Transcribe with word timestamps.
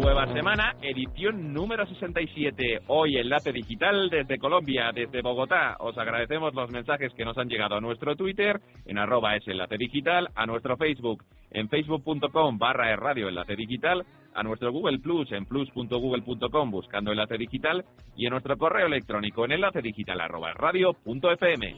Nueva 0.00 0.26
semana, 0.32 0.76
edición 0.80 1.52
número 1.52 1.86
67. 1.86 2.80
Hoy 2.86 3.18
Enlace 3.18 3.52
Digital 3.52 4.08
desde 4.08 4.38
Colombia, 4.38 4.92
desde 4.94 5.20
Bogotá. 5.20 5.76
Os 5.78 5.96
agradecemos 5.98 6.54
los 6.54 6.70
mensajes 6.70 7.12
que 7.12 7.24
nos 7.24 7.36
han 7.36 7.48
llegado 7.48 7.74
a 7.74 7.82
nuestro 7.82 8.16
Twitter, 8.16 8.62
en 8.86 8.96
arroba 8.96 9.36
es 9.36 9.46
Enlace 9.46 9.76
Digital, 9.76 10.30
a 10.34 10.46
nuestro 10.46 10.78
Facebook, 10.78 11.22
en 11.50 11.68
facebook.com 11.68 12.56
barra 12.56 12.96
radio 12.96 13.28
Enlace 13.28 13.54
Digital, 13.56 14.06
a 14.34 14.42
nuestro 14.42 14.72
Google 14.72 15.00
Plus, 15.00 15.30
en 15.32 15.44
plus.google.com 15.44 16.70
buscando 16.70 17.10
Enlace 17.10 17.36
Digital, 17.36 17.84
y 18.16 18.24
en 18.24 18.30
nuestro 18.30 18.56
correo 18.56 18.86
electrónico 18.86 19.44
en 19.44 19.52
enlace 19.52 19.82
digital 19.82 20.18
arroba 20.22 20.54
radio 20.54 20.94
punto 20.94 21.30
fm. 21.30 21.76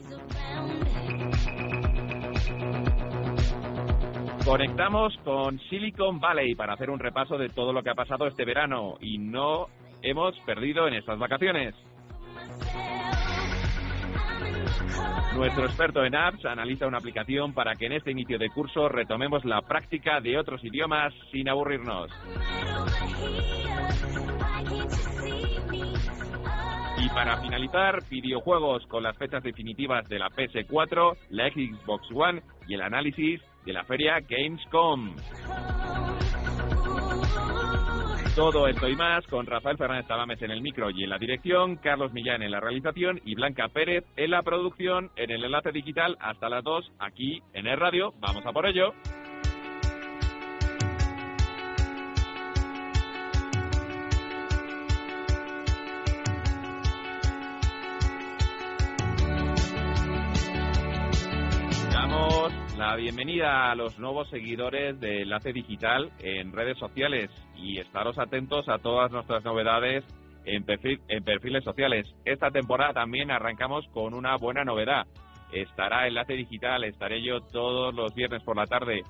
Conectamos 4.44 5.16
con 5.24 5.60
Silicon 5.70 6.18
Valley 6.18 6.56
para 6.56 6.74
hacer 6.74 6.90
un 6.90 6.98
repaso 6.98 7.38
de 7.38 7.48
todo 7.48 7.72
lo 7.72 7.82
que 7.82 7.90
ha 7.90 7.94
pasado 7.94 8.26
este 8.26 8.44
verano 8.44 8.96
y 9.00 9.18
no 9.18 9.68
hemos 10.02 10.36
perdido 10.40 10.88
en 10.88 10.94
estas 10.94 11.16
vacaciones. 11.18 11.74
Nuestro 15.36 15.64
experto 15.64 16.04
en 16.04 16.16
apps 16.16 16.44
analiza 16.44 16.88
una 16.88 16.98
aplicación 16.98 17.54
para 17.54 17.76
que 17.76 17.86
en 17.86 17.92
este 17.92 18.10
inicio 18.10 18.36
de 18.38 18.50
curso 18.50 18.88
retomemos 18.88 19.44
la 19.44 19.62
práctica 19.62 20.20
de 20.20 20.36
otros 20.36 20.62
idiomas 20.64 21.14
sin 21.30 21.48
aburrirnos. 21.48 22.10
Y 26.98 27.08
para 27.10 27.40
finalizar, 27.40 28.02
videojuegos 28.10 28.86
con 28.86 29.04
las 29.04 29.16
fechas 29.16 29.42
definitivas 29.42 30.08
de 30.08 30.18
la 30.18 30.28
PS4, 30.30 31.16
la 31.30 31.48
Xbox 31.48 32.08
One 32.12 32.42
y 32.68 32.74
el 32.74 32.82
análisis 32.82 33.40
de 33.64 33.72
la 33.72 33.84
feria 33.84 34.20
Gamescom. 34.20 35.16
Todo 38.34 38.66
esto 38.66 38.88
y 38.88 38.96
más 38.96 39.26
con 39.26 39.44
Rafael 39.44 39.76
Fernández 39.76 40.06
Tabames 40.06 40.40
en 40.40 40.50
el 40.50 40.62
micro 40.62 40.88
y 40.90 41.04
en 41.04 41.10
la 41.10 41.18
dirección, 41.18 41.76
Carlos 41.76 42.14
Millán 42.14 42.42
en 42.42 42.50
la 42.50 42.60
realización 42.60 43.20
y 43.26 43.34
Blanca 43.34 43.68
Pérez 43.68 44.04
en 44.16 44.30
la 44.30 44.42
producción 44.42 45.10
en 45.16 45.30
el 45.30 45.44
enlace 45.44 45.70
digital 45.70 46.16
hasta 46.18 46.48
las 46.48 46.64
2 46.64 46.92
aquí 46.98 47.42
en 47.52 47.66
el 47.66 47.78
radio. 47.78 48.14
Vamos 48.20 48.46
a 48.46 48.52
por 48.52 48.66
ello. 48.66 48.94
Damos 62.02 62.52
la 62.76 62.96
bienvenida 62.96 63.70
a 63.70 63.76
los 63.76 63.96
nuevos 63.96 64.28
seguidores 64.28 64.98
de 64.98 65.22
Enlace 65.22 65.52
Digital 65.52 66.10
en 66.18 66.52
redes 66.52 66.76
sociales 66.76 67.30
y 67.54 67.78
estaros 67.78 68.18
atentos 68.18 68.68
a 68.68 68.78
todas 68.78 69.12
nuestras 69.12 69.44
novedades 69.44 70.02
en, 70.44 70.66
perfil- 70.66 71.00
en 71.06 71.22
perfiles 71.22 71.62
sociales. 71.62 72.12
Esta 72.24 72.50
temporada 72.50 72.92
también 72.92 73.30
arrancamos 73.30 73.86
con 73.92 74.14
una 74.14 74.36
buena 74.36 74.64
novedad. 74.64 75.06
Estará 75.52 76.08
Enlace 76.08 76.32
Digital, 76.32 76.82
estaré 76.82 77.22
yo 77.22 77.40
todos 77.40 77.94
los 77.94 78.12
viernes 78.16 78.42
por 78.42 78.56
la 78.56 78.66
tarde 78.66 79.02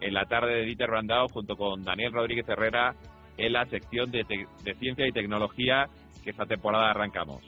en 0.00 0.12
la 0.12 0.24
tarde 0.24 0.52
de 0.56 0.64
Dieter 0.64 0.90
Brandao 0.90 1.28
junto 1.28 1.54
con 1.54 1.84
Daniel 1.84 2.12
Rodríguez 2.12 2.48
Herrera 2.48 2.96
en 3.38 3.52
la 3.52 3.64
sección 3.66 4.10
de, 4.10 4.24
de 4.64 4.74
ciencia 4.74 5.06
y 5.06 5.12
tecnología 5.12 5.86
que 6.24 6.30
esta 6.30 6.46
temporada 6.46 6.90
arrancamos. 6.90 7.44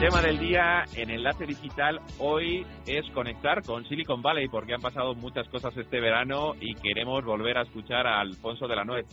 Tema 0.00 0.22
del 0.22 0.38
día 0.38 0.84
en 0.94 1.10
Enlace 1.10 1.44
Digital 1.44 2.00
hoy 2.20 2.64
es 2.86 3.04
conectar 3.10 3.62
con 3.64 3.84
Silicon 3.88 4.22
Valley 4.22 4.46
porque 4.48 4.74
han 4.74 4.80
pasado 4.80 5.14
muchas 5.14 5.48
cosas 5.48 5.76
este 5.76 5.98
verano 5.98 6.54
y 6.60 6.74
queremos 6.74 7.24
volver 7.24 7.58
a 7.58 7.62
escuchar 7.62 8.06
a 8.06 8.20
Alfonso 8.20 8.68
de 8.68 8.76
la 8.76 8.84
Nuez. 8.84 9.06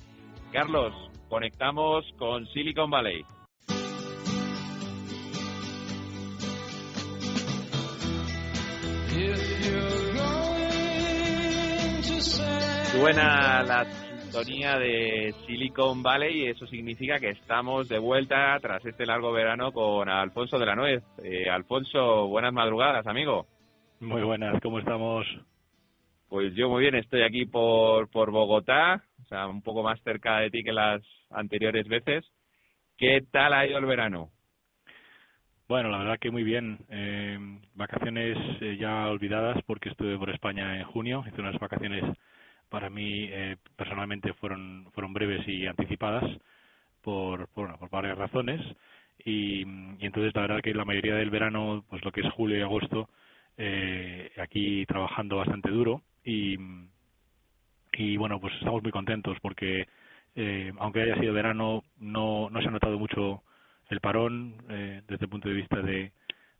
Carlos, 0.51 0.93
conectamos 1.27 2.05
con 2.19 2.45
Silicon 2.47 2.91
Valley. 2.91 3.25
Suena 12.91 13.63
la 13.63 13.85
sintonía 14.35 14.77
de 14.77 15.33
Silicon 15.45 16.03
Valley 16.03 16.41
y 16.41 16.47
eso 16.47 16.67
significa 16.67 17.19
que 17.19 17.29
estamos 17.29 17.87
de 17.87 17.99
vuelta 17.99 18.59
tras 18.61 18.85
este 18.85 19.05
largo 19.05 19.31
verano 19.31 19.71
con 19.71 20.09
Alfonso 20.09 20.59
de 20.59 20.65
la 20.65 20.75
Nuez. 20.75 21.03
Eh, 21.23 21.49
Alfonso, 21.49 22.27
buenas 22.27 22.51
madrugadas, 22.51 23.07
amigo. 23.07 23.47
Muy 24.01 24.23
buenas, 24.23 24.59
¿cómo 24.61 24.79
estamos? 24.79 25.25
Pues 26.27 26.53
yo 26.53 26.69
muy 26.69 26.81
bien, 26.81 26.95
estoy 26.95 27.21
aquí 27.21 27.45
por, 27.45 28.09
por 28.09 28.31
Bogotá, 28.31 29.01
o 29.23 29.25
sea, 29.27 29.47
un 29.47 29.61
poco 29.61 29.83
más 29.83 30.01
cerca 30.01 30.39
de 30.39 30.49
ti 30.49 30.63
que 30.63 30.73
las 30.73 31.01
anteriores 31.29 31.87
veces. 31.87 32.25
¿Qué 32.97 33.21
tal 33.31 33.53
ha 33.53 33.65
ido 33.65 33.77
el 33.77 33.85
verano? 33.85 34.31
Bueno, 35.69 35.89
la 35.89 35.99
verdad 35.99 36.19
que 36.19 36.29
muy 36.29 36.43
bien. 36.43 36.79
Eh, 36.89 37.39
vacaciones 37.73 38.37
eh, 38.59 38.75
ya 38.77 39.07
olvidadas 39.07 39.63
porque 39.65 39.89
estuve 39.89 40.17
por 40.17 40.29
España 40.29 40.77
en 40.77 40.83
junio. 40.83 41.23
Hice 41.25 41.39
unas 41.39 41.57
vacaciones 41.57 42.03
para 42.75 42.89
mí 42.89 43.29
eh, 43.31 43.55
personalmente 43.77 44.33
fueron 44.33 44.89
fueron 44.93 45.13
breves 45.13 45.47
y 45.47 45.65
anticipadas 45.65 46.25
por 47.01 47.47
por, 47.47 47.67
bueno, 47.67 47.77
por 47.79 47.89
varias 47.89 48.17
razones. 48.17 48.59
Y, 49.23 49.61
entonces 50.01 50.35
la 50.35 50.41
verdad 50.41 50.61
que 50.61 50.73
la 50.73 50.83
mayoría 50.83 51.15
del 51.15 51.29
verano, 51.29 51.85
pues 51.89 52.03
lo 52.03 52.11
que 52.11 52.19
es 52.19 52.29
julio 52.33 52.57
y 52.57 52.61
agosto, 52.61 53.07
eh, 53.57 54.29
aquí 54.41 54.85
trabajando 54.87 55.37
bastante 55.37 55.69
duro 55.71 56.01
y 56.25 56.57
y 57.93 58.17
bueno 58.17 58.41
pues 58.41 58.53
estamos 58.55 58.83
muy 58.83 58.91
contentos 58.91 59.37
porque 59.41 59.87
eh, 60.35 60.73
aunque 60.79 61.01
haya 61.03 61.15
sido 61.15 61.33
verano 61.33 61.83
no 61.97 62.49
no 62.49 62.61
se 62.61 62.67
ha 62.67 62.71
notado 62.71 62.99
mucho 62.99 63.41
el 63.89 64.01
parón 64.01 64.55
eh, 64.69 65.01
desde 65.07 65.25
el 65.25 65.29
punto 65.29 65.47
de 65.47 65.55
vista 65.55 65.81
de, 65.81 66.11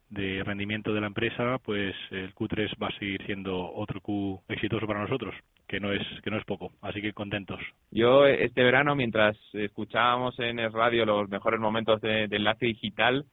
de 0.10 0.44
rendimiento 0.46 0.94
de 0.94 1.02
la 1.02 1.08
empresa, 1.08 1.58
pues 1.60 1.94
el 2.12 2.34
Q3 2.34 2.82
va 2.82 2.88
a 2.88 3.00
seguir 3.00 3.22
siendo 3.26 3.74
otro 3.74 4.00
Q 4.00 4.42
exitoso 4.48 4.88
para 4.88 5.02
nosotros, 5.02 5.36
que 5.68 5.80
no 5.80 5.92
es 5.92 6.02
que 6.24 6.30
no 6.30 6.38
es 6.38 6.46
poco, 6.46 6.72
así 6.82 7.02
que 7.02 7.14
contentos. 7.14 7.60
Yo 7.92 8.26
este 8.28 8.64
verano, 8.64 8.96
mientras 8.96 9.36
escuchábamos 9.54 10.40
en 10.40 10.60
el 10.60 10.72
radio 10.72 11.06
los 11.06 11.28
mejores 11.30 11.60
momentos 11.60 12.02
de, 12.02 12.28
de 12.28 12.36
enlace 12.36 12.68
digital, 12.68 13.26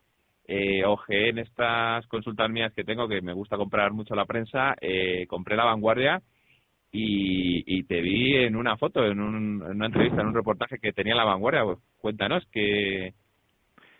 eh, 0.49 0.85
ojeé 0.85 1.29
en 1.29 1.39
estas 1.39 2.07
consultas 2.09 2.51
mías 2.51 2.73
que 2.75 2.85
tengo, 2.85 3.07
que 3.09 3.21
me 3.23 3.33
gusta 3.33 3.57
comprar 3.57 3.93
mucho 3.93 4.15
la 4.15 4.25
prensa, 4.25 4.75
eh, 4.81 5.27
compré 5.29 5.57
La 5.57 5.65
Vanguardia 5.65 6.21
y, 6.91 7.63
y 7.79 7.85
te 7.85 8.01
vi 8.01 8.35
en 8.37 8.57
una 8.57 8.77
foto, 8.77 9.05
en, 9.07 9.21
un- 9.21 9.63
en 9.65 9.77
una 9.77 9.87
entrevista, 9.87 10.21
en 10.21 10.29
un 10.29 10.35
reportaje 10.35 10.79
que 10.79 10.93
tenía 10.93 11.15
La 11.15 11.25
Vanguardia. 11.25 11.65
Pues, 11.65 11.79
cuéntanos, 11.99 12.45
¿qué, 12.53 13.15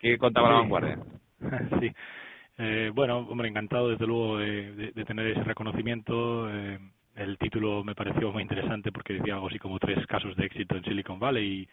qué 0.01 0.19
contaba 0.19 0.49
La. 0.51 0.55
Vanguardia? 0.57 0.99
sí. 1.81 1.91
Eh, 2.59 2.91
bueno, 2.95 3.19
hombre, 3.21 3.49
encantado 3.49 3.89
desde 3.89 4.07
luego 4.07 4.39
de, 4.39 4.73
de- 4.75 4.93
de 4.93 5.05
tener 5.05 5.27
ese 5.29 5.43
reconocimiento. 5.45 6.51
Eh, 6.51 6.79
el 7.17 7.39
título 7.39 7.85
me 7.85 7.95
pareció 7.95 8.33
muy 8.33 8.43
interesante 8.43 8.93
porque 8.93 9.15
decía 9.15 9.35
algo 9.35 9.49
así 9.49 9.59
como 9.59 9.79
tres 9.79 10.07
casos 10.07 10.37
de 10.37 10.47
éxito 10.47 10.77
en 10.77 10.85
Silicon 10.85 11.19
Valley 11.19 11.69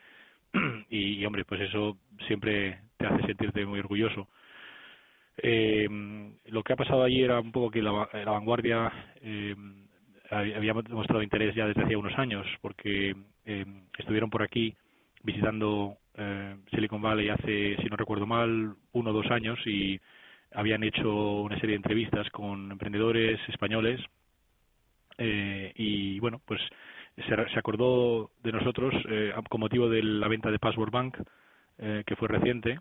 y, 0.90 1.20
y, 1.22 1.26
hombre, 1.26 1.46
pues 1.46 1.62
eso 1.62 1.98
siempre 2.28 2.80
te 2.98 3.06
hace 3.06 3.26
sentirte 3.26 3.66
muy 3.66 3.80
orgulloso. 3.80 4.28
Eh, 5.42 5.88
lo 6.48 6.64
que 6.64 6.74
ha 6.74 6.76
pasado 6.76 7.04
allí 7.04 7.24
era 7.24 7.40
un 7.40 7.52
poco 7.52 7.72
que 7.72 7.82
la, 7.82 8.10
la 8.14 8.32
vanguardia 8.32 8.92
eh, 9.22 9.56
había 10.32 10.74
mostrado 10.74 11.24
interés 11.24 11.56
ya 11.56 11.68
desde 11.68 11.84
hacía 11.84 11.98
unos 11.98 12.18
años 12.18 12.46
porque 12.62 13.16
eh, 13.46 13.66
estuvieron 13.98 14.30
por 14.30 14.44
aquí 14.44 14.76
visitando 15.24 15.98
eh, 16.16 16.56
Silicon 16.72 17.02
Valley 17.02 17.30
hace, 17.30 17.78
si 17.78 17.86
no 17.90 17.96
recuerdo 17.96 18.26
mal, 18.26 18.76
uno 18.92 19.10
o 19.10 19.14
dos 19.14 19.30
años 19.32 19.60
y 19.66 20.00
habían 20.54 20.84
hecho 20.84 21.42
una 21.42 21.56
serie 21.60 21.72
de 21.72 21.78
entrevistas 21.78 22.30
con 22.32 22.72
emprendedores 22.72 23.40
españoles 23.50 24.00
eh, 25.20 25.74
y 25.76 26.20
bueno, 26.22 26.42
pues 26.48 26.62
se, 27.18 27.50
se 27.54 27.60
acordó 27.60 28.32
de 28.44 28.54
nosotros 28.54 28.96
eh, 29.10 29.34
con 29.50 29.62
motivo 29.62 29.90
de 29.90 30.04
la 30.04 30.30
venta 30.30 30.52
de 30.52 30.60
Password 30.60 30.92
Bank 30.92 31.18
eh, 31.80 32.04
que 32.08 32.18
fue 32.18 32.30
reciente. 32.30 32.80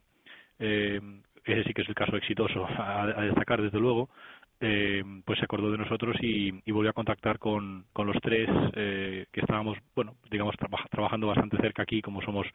Eh, 0.58 1.00
ese 1.44 1.64
sí 1.64 1.74
que 1.74 1.82
es 1.82 1.88
el 1.88 1.94
caso 1.96 2.16
exitoso 2.16 2.66
a, 2.66 3.06
destacar 3.24 3.62
desde 3.62 3.80
luego. 3.80 4.10
Eh, 4.60 5.04
pues 5.24 5.38
se 5.38 5.44
acordó 5.46 5.70
de 5.70 5.78
nosotros 5.78 6.16
y, 6.20 6.52
y 6.64 6.72
volvió 6.72 6.90
a 6.90 6.94
contactar 6.94 7.38
con, 7.38 7.86
con 7.92 8.08
los 8.08 8.16
tres 8.22 8.48
eh, 8.74 9.26
que 9.32 9.40
estábamos, 9.40 9.78
bueno, 9.94 10.16
digamos, 10.30 10.56
traba- 10.56 10.84
trabajando 10.90 11.28
bastante 11.28 11.58
cerca 11.58 11.82
aquí, 11.84 12.02
como 12.02 12.22
somos 12.22 12.46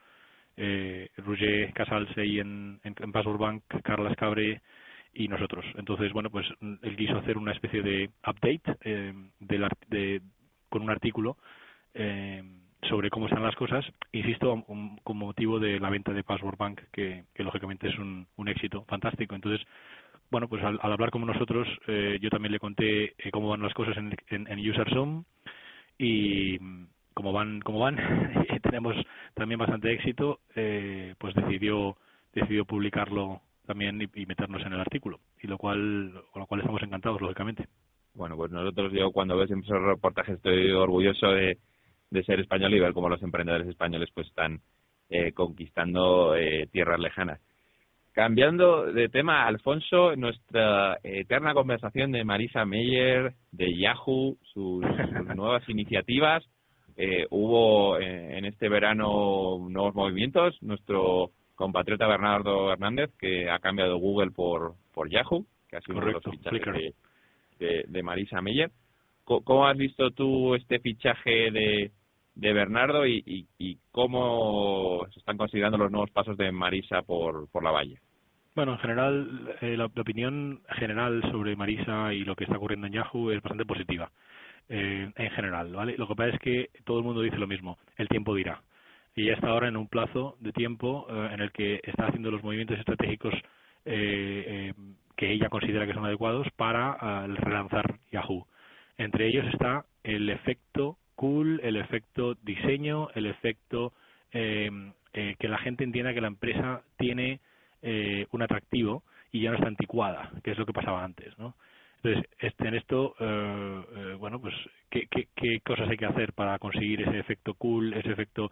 eh, 0.58 1.10
Roger 1.18 1.74
Casals 1.74 2.10
ahí 2.18 2.40
en, 2.40 2.80
en, 2.84 2.96
en 3.00 3.12
Password 3.12 3.40
Bank, 3.40 3.64
Carla 3.84 4.16
Cabre 4.16 4.62
y 5.14 5.28
nosotros. 5.28 5.66
Entonces, 5.76 6.12
bueno, 6.12 6.30
pues 6.30 6.48
él 6.62 6.96
quiso 6.98 7.18
hacer 7.18 7.38
una 7.38 7.52
especie 7.52 7.82
de 7.82 8.10
update 8.28 8.78
eh, 8.82 9.14
del, 9.40 9.68
de, 9.88 10.22
con 10.70 10.82
un 10.82 10.90
artículo 10.90 11.38
eh, 11.94 12.44
sobre 12.90 13.10
cómo 13.10 13.28
están 13.28 13.44
las 13.44 13.56
cosas, 13.56 13.86
insisto, 14.12 14.64
un, 14.68 14.98
con 15.04 15.18
motivo 15.18 15.60
de 15.60 15.80
la 15.80 15.90
venta 15.90 16.12
de 16.12 16.24
Password 16.24 16.58
Bank, 16.58 16.82
que, 16.92 17.24
lógicamente 17.38 17.88
es 17.88 17.98
un, 17.98 18.28
un 18.36 18.48
éxito 18.50 18.84
fantástico. 18.86 19.36
Entonces, 19.36 19.66
bueno, 20.32 20.48
pues 20.48 20.64
al, 20.64 20.80
al 20.82 20.92
hablar 20.92 21.12
con 21.12 21.26
nosotros, 21.26 21.68
eh, 21.88 22.18
yo 22.22 22.30
también 22.30 22.52
le 22.52 22.60
conté 22.60 23.14
eh, 23.18 23.32
cómo 23.32 23.50
van 23.50 23.62
las 23.62 23.74
cosas 23.74 23.96
en, 23.98 24.16
en, 24.30 24.48
en 24.48 24.70
UserZoom 24.70 25.24
y 25.98 26.58
como 27.14 27.32
van, 27.32 27.62
como 27.62 27.80
van, 27.80 27.98
tenemos 28.64 28.96
también 29.36 29.60
bastante 29.60 29.92
éxito, 29.92 30.40
eh, 30.56 31.14
pues 31.20 31.36
decidió 31.36 31.98
decidió 32.34 32.66
publicarlo 32.66 33.42
también 33.66 34.02
y, 34.02 34.22
y, 34.22 34.26
meternos 34.26 34.62
en 34.66 34.74
el 34.74 34.80
artículo 34.80 35.20
y 35.42 35.48
lo 35.48 35.58
cual 35.58 36.14
con 36.32 36.42
lo 36.42 36.48
cual 36.48 36.62
estamos 36.62 36.82
encantados 36.84 37.22
lógicamente. 37.22 37.68
Bueno 38.14 38.36
pues 38.36 38.52
nosotros 38.52 38.92
yo 38.94 39.12
cuando 39.12 39.38
ves 39.38 39.52
esos 39.52 39.82
reportajes 39.82 40.36
estoy 40.36 40.72
orgulloso 40.72 41.28
de, 41.28 41.58
de 42.10 42.24
ser 42.24 42.40
español 42.40 42.74
y 42.74 42.80
ver 42.80 42.94
cómo 42.94 43.10
los 43.10 43.24
emprendedores 43.24 43.68
españoles 43.68 44.10
pues 44.14 44.28
están 44.28 44.62
eh, 45.10 45.32
conquistando 45.34 46.36
eh, 46.36 46.68
tierras 46.72 47.00
lejanas. 47.00 47.40
Cambiando 48.14 48.94
de 48.94 49.10
tema 49.10 49.48
Alfonso 49.48 50.16
nuestra 50.16 51.00
eterna 51.02 51.56
conversación 51.56 52.12
de 52.12 52.24
Marisa 52.24 52.64
Meyer 52.64 53.34
de 53.52 53.76
Yahoo 53.76 54.38
sus, 54.54 54.86
sus 54.86 55.36
nuevas 55.36 55.68
iniciativas. 55.68 56.44
Eh, 56.96 57.26
hubo 57.32 57.98
eh, 57.98 58.38
en 58.38 58.46
este 58.46 58.70
verano 58.70 59.68
nuevos 59.68 59.96
movimientos. 59.96 60.56
Nuestro 60.62 61.32
compatriota 61.56 62.08
Bernardo 62.08 62.72
Hernández, 62.72 63.12
que 63.20 63.50
ha 63.50 63.60
cambiado 63.60 63.98
Google 63.98 64.32
por, 64.32 64.76
por 64.94 65.10
Yahoo, 65.10 65.46
que 65.70 65.78
ha 65.78 65.82
sido 65.82 66.00
Correcto, 66.00 66.30
uno 66.30 66.38
de 66.38 66.52
los 66.52 66.62
fichajes 66.62 66.94
de, 67.60 67.66
de, 67.66 67.86
de, 67.88 68.04
Marisa 68.04 68.42
Meyer. 68.42 68.72
¿Cómo 69.24 69.68
has 69.68 69.78
visto 69.78 70.12
tú 70.12 70.54
este 70.56 70.80
fichaje 70.80 71.52
de, 71.52 71.92
de 72.36 72.54
Bernardo 72.54 73.06
y, 73.06 73.24
y, 73.26 73.48
y, 73.58 73.78
cómo 73.92 75.06
se 75.14 75.20
están 75.20 75.38
considerando 75.38 75.78
los 75.78 75.92
nuevos 75.92 76.12
pasos 76.12 76.36
de 76.38 76.52
Marisa 76.52 77.02
por, 77.04 77.50
por 77.50 77.64
la 77.64 77.72
valle? 77.72 78.00
Bueno, 78.56 78.74
en 78.74 78.80
general, 78.80 79.56
eh, 79.62 79.78
la, 79.78 79.90
la, 79.94 80.02
opinión 80.02 80.62
general 80.78 81.22
sobre 81.32 81.56
Marisa 81.56 82.14
y 82.14 82.24
lo 82.26 82.36
que 82.36 82.44
está 82.44 82.58
ocurriendo 82.58 82.88
en 82.88 82.94
Yahoo 82.94 83.32
es 83.32 83.42
bastante 83.42 83.66
positiva. 83.66 84.12
Eh, 84.70 85.12
en 85.16 85.30
general, 85.32 85.74
¿vale? 85.74 85.98
Lo 85.98 86.08
que 86.08 86.16
pasa 86.16 86.30
es 86.36 86.40
que 86.40 86.70
todo 86.86 87.00
el 87.00 87.04
mundo 87.04 87.22
dice 87.22 87.38
lo 87.38 87.48
mismo, 87.48 87.78
el 87.98 88.08
tiempo 88.08 88.34
dirá 88.34 88.62
y 89.16 89.26
ya 89.26 89.34
está 89.34 89.50
ahora 89.50 89.68
en 89.68 89.78
un 89.78 89.88
plazo 89.88 90.38
de 90.40 90.52
tiempo 90.52 91.08
eh, 91.10 91.30
en 91.34 91.42
el 91.42 91.52
que 91.52 91.80
está 91.84 92.08
haciendo 92.08 92.32
los 92.32 92.44
movimientos 92.44 92.78
estratégicos 92.80 93.34
eh, 93.86 94.46
eh, 94.48 94.74
que 95.16 95.32
ella 95.32 95.50
considera 95.50 95.86
que 95.86 95.94
son 95.94 96.06
adecuados 96.06 96.48
para 96.56 97.26
uh, 97.26 97.36
relanzar 97.36 98.00
Yahoo. 98.12 98.48
Entre 98.98 99.28
ellos 99.28 99.46
está 99.54 99.86
el 100.04 100.30
efecto 100.30 100.98
cool, 101.16 101.60
el 101.64 101.76
efecto 101.78 102.36
diseño, 102.42 103.10
el 103.14 103.28
efecto 103.28 103.94
eh, 104.32 104.70
eh, 105.14 105.36
que 105.38 105.48
la 105.48 105.60
gente 105.60 105.84
entienda 105.84 106.14
que 106.14 106.22
la 106.22 106.28
empresa 106.28 106.82
tiene 106.98 107.40
eh, 107.82 108.26
un 108.32 108.42
atractivo 108.42 109.04
y 109.32 109.42
ya 109.42 109.52
no 109.52 109.58
está 109.58 109.68
anticuada, 109.68 110.32
que 110.44 110.52
es 110.52 110.58
lo 110.58 110.66
que 110.66 110.74
pasaba 110.74 111.04
antes, 111.04 111.38
¿no? 111.38 111.56
Entonces, 111.98 112.30
este, 112.40 112.68
en 112.68 112.76
esto, 112.76 113.16
eh, 113.20 113.84
eh, 113.96 114.16
bueno, 114.20 114.42
pues, 114.42 114.54
¿qué, 114.90 115.08
¿qué, 115.10 115.30
qué, 115.36 115.62
cosas 115.62 115.90
hay 115.90 115.98
que 115.98 116.06
hacer 116.06 116.34
para 116.34 116.60
conseguir 116.60 117.02
ese 117.02 117.20
efecto 117.20 117.54
cool, 117.54 117.94
ese 117.94 118.12
efecto 118.12 118.52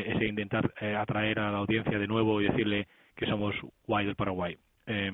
eh, 0.00 0.12
ese 0.14 0.26
intentar 0.26 0.72
eh, 0.80 0.96
atraer 0.96 1.38
a 1.40 1.50
la 1.50 1.58
audiencia 1.58 1.98
de 1.98 2.06
nuevo 2.06 2.40
y 2.40 2.48
decirle 2.48 2.88
que 3.16 3.26
somos 3.26 3.54
guay 3.86 4.06
del 4.06 4.16
Paraguay. 4.16 4.56
Eh, 4.86 5.10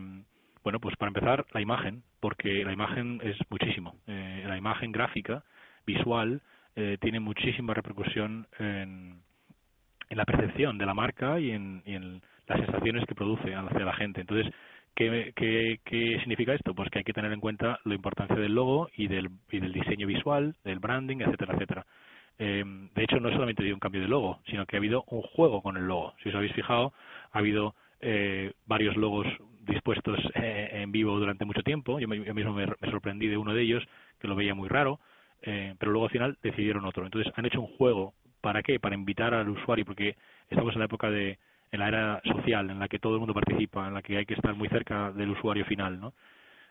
bueno, 0.66 0.80
pues 0.80 0.96
para 0.96 1.10
empezar, 1.10 1.46
la 1.52 1.60
imagen, 1.60 2.02
porque 2.18 2.64
la 2.64 2.72
imagen 2.72 3.20
es 3.22 3.36
muchísimo. 3.50 3.94
Eh, 4.08 4.44
la 4.48 4.56
imagen 4.56 4.90
gráfica, 4.90 5.44
visual, 5.86 6.42
eh, 6.74 6.98
tiene 7.00 7.20
muchísima 7.20 7.72
repercusión 7.72 8.48
en, 8.58 9.20
en 10.08 10.16
la 10.16 10.24
percepción 10.24 10.76
de 10.76 10.86
la 10.86 10.92
marca 10.92 11.38
y 11.38 11.52
en, 11.52 12.20
las 12.48 12.58
sensaciones 12.58 13.04
que 13.06 13.14
produce 13.14 13.54
hacia 13.54 13.84
la 13.84 13.94
gente. 13.94 14.22
Entonces, 14.22 14.52
¿Qué, 14.96 15.32
¿Qué, 15.36 15.78
¿Qué, 15.84 16.18
significa 16.20 16.54
esto? 16.54 16.74
Pues 16.74 16.90
que 16.90 16.98
hay 16.98 17.04
que 17.04 17.12
tener 17.12 17.30
en 17.30 17.38
cuenta 17.38 17.78
la 17.84 17.94
importancia 17.94 18.34
del 18.34 18.54
logo 18.54 18.88
y 18.96 19.06
del, 19.06 19.28
y 19.52 19.60
del 19.60 19.72
diseño 19.72 20.08
visual, 20.08 20.56
del 20.64 20.80
branding, 20.80 21.18
etcétera, 21.20 21.54
etcétera. 21.54 21.86
Eh, 22.38 22.64
de 22.94 23.04
hecho, 23.04 23.18
no 23.20 23.30
solamente 23.30 23.62
ha 23.62 23.64
habido 23.64 23.76
un 23.76 23.80
cambio 23.80 24.00
de 24.00 24.08
logo, 24.08 24.40
sino 24.46 24.66
que 24.66 24.76
ha 24.76 24.78
habido 24.78 25.04
un 25.08 25.22
juego 25.22 25.62
con 25.62 25.76
el 25.76 25.86
logo. 25.86 26.14
Si 26.22 26.28
os 26.28 26.34
habéis 26.34 26.52
fijado, 26.52 26.92
ha 27.32 27.38
habido 27.38 27.74
eh, 28.00 28.52
varios 28.66 28.96
logos 28.96 29.26
dispuestos 29.66 30.18
eh, 30.34 30.70
en 30.72 30.92
vivo 30.92 31.18
durante 31.18 31.44
mucho 31.44 31.62
tiempo. 31.62 31.98
Yo, 31.98 32.08
me, 32.08 32.22
yo 32.22 32.34
mismo 32.34 32.52
me, 32.52 32.66
sorprendí 32.90 33.26
de 33.28 33.36
uno 33.36 33.54
de 33.54 33.62
ellos, 33.62 33.82
que 34.18 34.28
lo 34.28 34.36
veía 34.36 34.54
muy 34.54 34.68
raro, 34.68 35.00
eh, 35.42 35.74
pero 35.78 35.92
luego 35.92 36.06
al 36.06 36.12
final 36.12 36.38
decidieron 36.42 36.84
otro. 36.84 37.04
Entonces 37.04 37.32
han 37.36 37.46
hecho 37.46 37.60
un 37.60 37.76
juego. 37.76 38.14
¿Para 38.40 38.62
qué? 38.62 38.78
Para 38.78 38.94
invitar 38.94 39.34
al 39.34 39.48
usuario, 39.48 39.84
porque 39.84 40.16
estamos 40.48 40.72
en 40.74 40.78
la 40.78 40.84
época 40.84 41.10
de 41.10 41.38
en 41.72 41.80
la 41.80 41.88
era 41.88 42.22
social, 42.24 42.70
en 42.70 42.78
la 42.78 42.86
que 42.86 43.00
todo 43.00 43.14
el 43.14 43.18
mundo 43.18 43.34
participa, 43.34 43.88
en 43.88 43.94
la 43.94 44.02
que 44.02 44.16
hay 44.18 44.24
que 44.24 44.34
estar 44.34 44.54
muy 44.54 44.68
cerca 44.68 45.10
del 45.10 45.30
usuario 45.30 45.64
final, 45.64 45.98
¿no? 45.98 46.14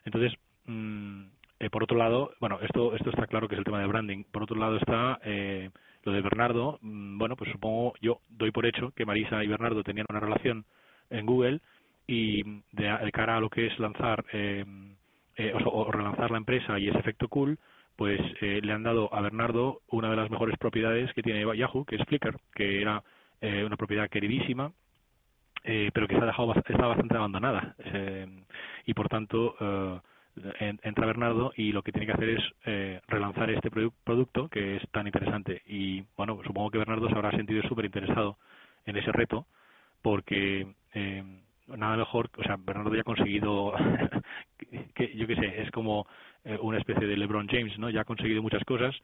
Entonces, 0.06 0.34
mmm, 0.66 1.26
eh, 1.60 1.70
por 1.70 1.84
otro 1.84 1.98
lado, 1.98 2.32
bueno, 2.40 2.60
esto 2.62 2.96
esto 2.96 3.10
está 3.10 3.28
claro 3.28 3.48
que 3.48 3.56
es 3.56 3.60
el 3.60 3.66
tema 3.66 3.80
de 3.80 3.88
branding. 3.88 4.24
Por 4.32 4.44
otro 4.44 4.58
lado 4.58 4.78
está 4.78 5.20
eh, 5.24 5.70
lo 6.04 6.12
de 6.12 6.22
Bernardo. 6.22 6.80
Mmm, 6.82 7.18
bueno, 7.18 7.36
pues 7.36 7.52
supongo, 7.52 7.94
yo 8.02 8.20
doy 8.30 8.52
por 8.52 8.66
hecho 8.66 8.92
que 8.96 9.06
Marisa 9.06 9.44
y 9.44 9.48
Bernardo 9.48 9.84
tenían 9.84 10.08
una 10.10 10.20
relación 10.20 10.66
en 11.10 11.26
Google 11.26 11.60
y 12.08 12.44
de, 12.72 13.12
cara 13.14 13.38
a 13.38 13.40
lo 13.40 13.50
que 13.50 13.68
es 13.68 13.80
lanzar 13.80 14.26
eh, 14.32 14.66
eh, 15.38 15.54
o, 15.54 15.70
o, 15.70 15.92
relanzar 15.92 16.32
la 16.32 16.38
empresa 16.38 16.78
y 16.80 16.88
ese 16.88 17.00
efecto 17.00 17.28
cool, 17.28 17.58
pues 17.96 18.20
eh, 18.42 18.60
le 18.62 18.74
han 18.74 18.84
dado 18.84 19.14
a 19.14 19.22
Bernardo 19.22 19.82
una 19.90 20.10
de 20.10 20.16
las 20.16 20.30
mejores 20.30 20.58
propiedades 20.58 21.12
que 21.14 21.24
tiene 21.24 21.46
Yahoo, 21.58 21.86
que 21.86 21.96
es 21.96 22.06
Flickr, 22.06 22.38
que 22.54 22.82
era 22.82 23.04
eh, 23.42 23.64
una 23.64 23.78
propiedad 23.78 24.10
queridísima, 24.10 24.72
eh, 25.64 25.90
pero 25.94 26.08
que 26.08 26.16
se 26.16 26.22
ha 26.22 26.26
dejado 26.26 26.54
está 26.54 26.88
bastante 26.88 27.16
abandonada 27.16 27.76
y 28.86 28.94
por 28.94 29.10
tanto 29.10 29.56
eh, 29.60 30.00
entra 30.60 31.06
Bernardo 31.06 31.54
y 31.56 31.72
lo 31.72 31.82
que 31.82 31.92
tiene 31.92 32.06
que 32.08 32.14
hacer 32.14 32.30
es 32.30 32.44
eh, 32.66 33.02
relanzar 33.08 33.50
este 33.50 33.72
produ 33.72 33.92
producto 34.04 34.50
que 34.50 34.78
es 34.78 34.90
tan 34.92 35.08
interesante. 35.08 35.62
Y 35.68 36.04
bueno 36.18 36.40
supongo 36.46 36.72
que 36.72 36.78
Bernardo 36.78 37.08
se 37.10 37.16
habrá 37.16 37.32
sentido 37.32 37.62
súper 37.64 37.86
interesado 37.86 38.38
en 38.86 38.98
ese 38.98 39.12
reto 39.12 39.48
porque 40.02 40.68
eh, 40.94 41.24
nada 41.68 41.98
mejor 41.98 42.30
o 42.38 42.44
sea 42.44 42.58
Bernardo 42.58 42.94
ya 42.94 43.02
ha 43.02 43.06
conseguido 43.06 43.74
que 44.96 45.16
yo 45.16 45.28
qué 45.28 45.36
sé 45.36 45.62
es 45.62 45.72
como 45.72 46.06
eh, 46.44 46.58
una 46.62 46.78
especie 46.78 47.08
de 47.08 47.18
LeBron 47.18 47.48
James 47.48 47.78
no 47.80 47.90
ya 47.90 48.02
ha 48.02 48.06
conseguido 48.06 48.42
muchas 48.42 48.64
cosas 48.66 48.96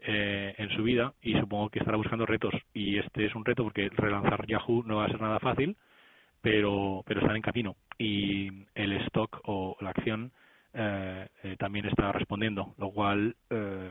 eh, 0.00 0.54
en 0.58 0.70
su 0.70 0.82
vida 0.82 1.14
y 1.22 1.32
supongo 1.34 1.70
que 1.70 1.78
estará 1.80 1.96
buscando 1.96 2.26
retos. 2.26 2.54
Y 2.74 2.98
este 2.98 3.26
es 3.26 3.34
un 3.34 3.44
reto 3.44 3.64
porque 3.64 3.88
relanzar 3.88 4.46
Yahoo 4.46 4.82
no 4.84 4.96
va 4.96 5.06
a 5.06 5.08
ser 5.08 5.20
nada 5.20 5.40
fácil 5.40 5.76
pero 6.40 7.02
pero 7.06 7.20
están 7.20 7.36
en 7.36 7.42
camino. 7.42 7.76
Y 7.98 8.66
el 8.74 8.92
stock 9.06 9.40
o 9.44 9.76
la 9.80 9.90
acción 9.90 10.32
eh, 10.76 11.26
eh, 11.42 11.56
también 11.58 11.86
está 11.86 12.12
respondiendo 12.12 12.74
lo 12.78 12.90
cual 12.90 13.34
eh, 13.50 13.90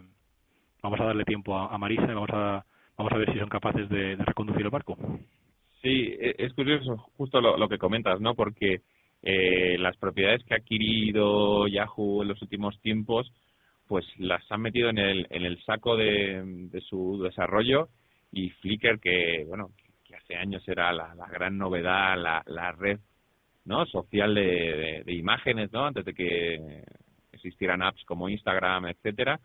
vamos 0.81 0.99
a 0.99 1.05
darle 1.05 1.23
tiempo 1.25 1.57
a, 1.57 1.77
Marisa 1.77 2.03
y 2.03 2.13
vamos 2.13 2.29
a 2.31 2.65
vamos 2.97 3.11
a 3.11 3.17
ver 3.17 3.31
si 3.33 3.39
son 3.39 3.49
capaces 3.49 3.89
de, 3.89 4.15
reconducir 4.15 4.63
el 4.63 4.69
barco. 4.69 4.97
Sí 5.81 6.15
es 6.19 6.53
curioso 6.53 6.97
justo 7.17 7.41
lo, 7.41 7.67
que 7.67 7.77
comentas 7.77 8.19
no 8.21 8.35
porque 8.35 8.81
eh, 9.21 9.77
las 9.79 9.97
propiedades 9.97 10.43
que 10.43 10.53
ha 10.53 10.57
adquirido 10.57 11.67
Yahoo 11.67 12.21
en 12.21 12.29
los 12.29 12.41
últimos 12.41 12.79
tiempos 12.81 13.31
pues 13.87 14.05
las 14.17 14.43
han 14.51 14.61
metido 14.61 14.89
en 14.89 14.97
el 14.97 15.27
en 15.29 15.45
el 15.45 15.61
saco 15.63 15.95
de, 15.95 16.41
de 16.71 16.81
su 16.81 17.21
desarrollo 17.21 17.89
y 18.31 18.49
Flickr 18.49 18.99
que 18.99 19.43
bueno 19.47 19.71
hace 20.15 20.35
años 20.35 20.67
era 20.67 20.91
la, 20.91 21.13
la 21.15 21.27
gran 21.27 21.57
novedad, 21.57 22.17
la, 22.17 22.43
la 22.47 22.71
red 22.71 22.99
no 23.65 23.85
social 23.87 24.33
de, 24.35 25.03
de, 25.05 25.13
imágenes, 25.13 25.71
¿no? 25.71 25.85
Antes 25.85 26.05
de 26.05 26.13
que 26.13 26.83
existieran 27.31 27.81
apps 27.81 28.03
como 28.05 28.29
Instagram, 28.29 28.87
etcétera, 28.87 29.39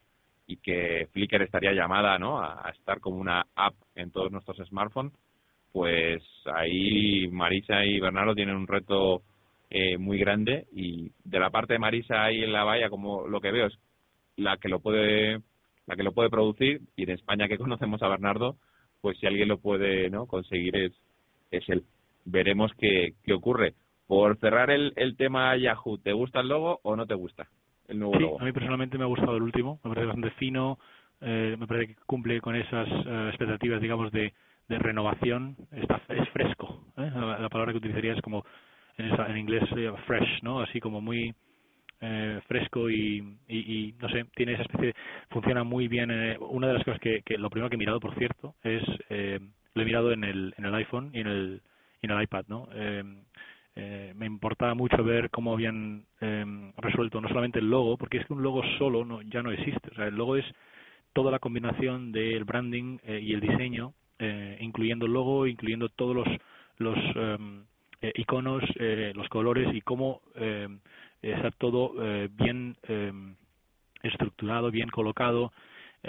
y 0.46 0.56
que 0.58 1.08
Flickr 1.12 1.42
estaría 1.42 1.72
llamada, 1.72 2.18
¿no? 2.18 2.40
A, 2.40 2.66
a 2.66 2.70
estar 2.70 3.00
como 3.00 3.16
una 3.16 3.46
app 3.54 3.74
en 3.94 4.10
todos 4.10 4.30
nuestros 4.30 4.58
smartphones, 4.68 5.12
pues 5.72 6.22
ahí 6.54 7.28
Marisa 7.28 7.84
y 7.84 8.00
Bernardo 8.00 8.34
tienen 8.34 8.56
un 8.56 8.66
reto 8.66 9.22
eh, 9.72 9.98
muy 9.98 10.18
grande 10.18 10.66
y 10.72 11.12
de 11.22 11.38
la 11.38 11.50
parte 11.50 11.74
de 11.74 11.78
Marisa 11.78 12.24
ahí 12.24 12.42
en 12.42 12.52
la 12.52 12.64
valla, 12.64 12.90
como 12.90 13.28
lo 13.28 13.40
que 13.40 13.52
veo 13.52 13.66
es 13.66 13.78
la 14.36 14.56
que 14.56 14.68
lo 14.68 14.80
puede 14.80 15.40
la 15.86 15.94
que 15.96 16.02
lo 16.02 16.12
puede 16.12 16.28
producir 16.28 16.80
y 16.96 17.04
en 17.04 17.10
España 17.10 17.46
que 17.46 17.58
conocemos 17.58 18.02
a 18.02 18.08
Bernardo 18.08 18.56
pues 19.00 19.16
si 19.18 19.26
alguien 19.26 19.46
lo 19.46 19.58
puede 19.58 20.10
no 20.10 20.26
conseguir 20.26 20.74
es 20.76 20.92
es 21.52 21.68
él 21.68 21.84
veremos 22.24 22.72
qué, 22.78 23.14
qué 23.22 23.32
ocurre 23.32 23.74
por 24.10 24.36
cerrar 24.38 24.70
el, 24.70 24.92
el 24.96 25.16
tema 25.16 25.56
Yahoo 25.56 25.98
¿te 25.98 26.12
gusta 26.12 26.40
el 26.40 26.48
logo 26.48 26.80
o 26.82 26.96
no 26.96 27.06
te 27.06 27.14
gusta 27.14 27.48
el 27.88 27.98
nuevo 27.98 28.14
sí, 28.14 28.20
logo? 28.20 28.40
a 28.40 28.44
mí 28.44 28.52
personalmente 28.52 28.98
me 28.98 29.04
ha 29.04 29.08
gustado 29.08 29.36
el 29.36 29.42
último 29.42 29.80
me 29.84 29.90
parece 29.90 30.06
bastante 30.06 30.30
fino 30.32 30.78
eh, 31.20 31.56
me 31.58 31.66
parece 31.66 31.94
que 31.94 32.00
cumple 32.06 32.40
con 32.40 32.56
esas 32.56 32.88
uh, 32.88 33.28
expectativas 33.28 33.80
digamos 33.80 34.10
de 34.12 34.32
de 34.70 34.78
renovación, 34.78 35.56
está, 35.72 36.00
es 36.08 36.28
fresco. 36.28 36.80
¿eh? 36.96 37.10
La, 37.12 37.48
palabra 37.48 37.72
que 37.72 37.78
utilizaría 37.78 38.14
es 38.14 38.22
como 38.22 38.44
en, 38.96 39.06
en 39.06 39.36
inglés 39.36 39.68
fresh, 40.06 40.42
¿no? 40.42 40.60
Así 40.60 40.78
como 40.78 41.00
muy 41.00 41.34
eh, 42.00 42.40
fresco 42.46 42.88
y, 42.88 43.36
y, 43.48 43.94
no 44.00 44.08
sé, 44.10 44.26
tiene 44.36 44.52
esa 44.52 44.62
especie, 44.62 44.94
funciona 45.28 45.64
muy 45.64 45.88
bien. 45.88 46.12
Eh, 46.12 46.38
una 46.38 46.68
de 46.68 46.74
las 46.74 46.84
cosas 46.84 47.00
que, 47.00 47.22
que, 47.22 47.36
lo 47.36 47.50
primero 47.50 47.68
que 47.68 47.74
he 47.74 47.78
mirado, 47.78 47.98
por 47.98 48.14
cierto, 48.14 48.54
es 48.62 48.82
eh, 49.08 49.40
lo 49.74 49.82
he 49.82 49.84
mirado 49.84 50.12
en 50.12 50.22
el, 50.22 50.54
en 50.56 50.64
el 50.64 50.74
iPhone 50.76 51.10
y 51.12 51.20
en 51.20 51.26
el, 51.26 51.62
y 52.00 52.06
en 52.06 52.12
el 52.12 52.22
iPad, 52.22 52.44
¿no? 52.46 52.68
Eh, 52.72 53.02
eh, 53.76 54.12
me 54.16 54.26
importaba 54.26 54.74
mucho 54.74 55.02
ver 55.04 55.30
cómo 55.30 55.52
habían 55.52 56.04
eh, 56.20 56.72
resuelto 56.78 57.20
no 57.20 57.28
solamente 57.28 57.58
el 57.58 57.70
logo, 57.70 57.96
porque 57.96 58.18
es 58.18 58.26
que 58.26 58.32
un 58.32 58.42
logo 58.42 58.62
solo 58.78 59.04
no, 59.04 59.22
ya 59.22 59.42
no 59.42 59.50
existe. 59.52 59.90
O 59.90 59.94
sea, 59.94 60.06
el 60.06 60.16
logo 60.16 60.36
es 60.36 60.44
toda 61.12 61.30
la 61.30 61.38
combinación 61.38 62.12
del 62.12 62.44
branding 62.44 62.98
eh, 63.04 63.20
y 63.22 63.32
el 63.32 63.40
diseño, 63.40 63.94
eh, 64.18 64.58
incluyendo 64.60 65.06
el 65.06 65.12
logo, 65.12 65.46
incluyendo 65.46 65.88
todos 65.88 66.14
los, 66.14 66.28
los 66.78 66.98
eh, 68.02 68.12
iconos, 68.16 68.64
eh, 68.76 69.12
los 69.14 69.28
colores 69.28 69.68
y 69.74 69.82
cómo 69.82 70.22
eh, 70.34 70.68
está 71.20 71.50
todo 71.50 71.92
bien 72.30 72.76
estructurado, 74.02 74.70
bien 74.70 74.88
colocado, 74.88 75.52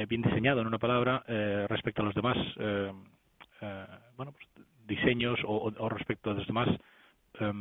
bien 0.07 0.21
diseñado, 0.21 0.61
en 0.61 0.67
una 0.67 0.79
palabra, 0.79 1.21
respecto 1.67 2.01
a 2.01 2.05
los 2.05 2.15
demás 2.15 2.37
bueno, 4.15 4.31
pues, 4.31 4.47
diseños 4.87 5.37
o, 5.45 5.89
respecto 5.89 6.31
a 6.31 6.33
los 6.33 6.47
demás. 6.47 6.69
Eh, 7.41 7.51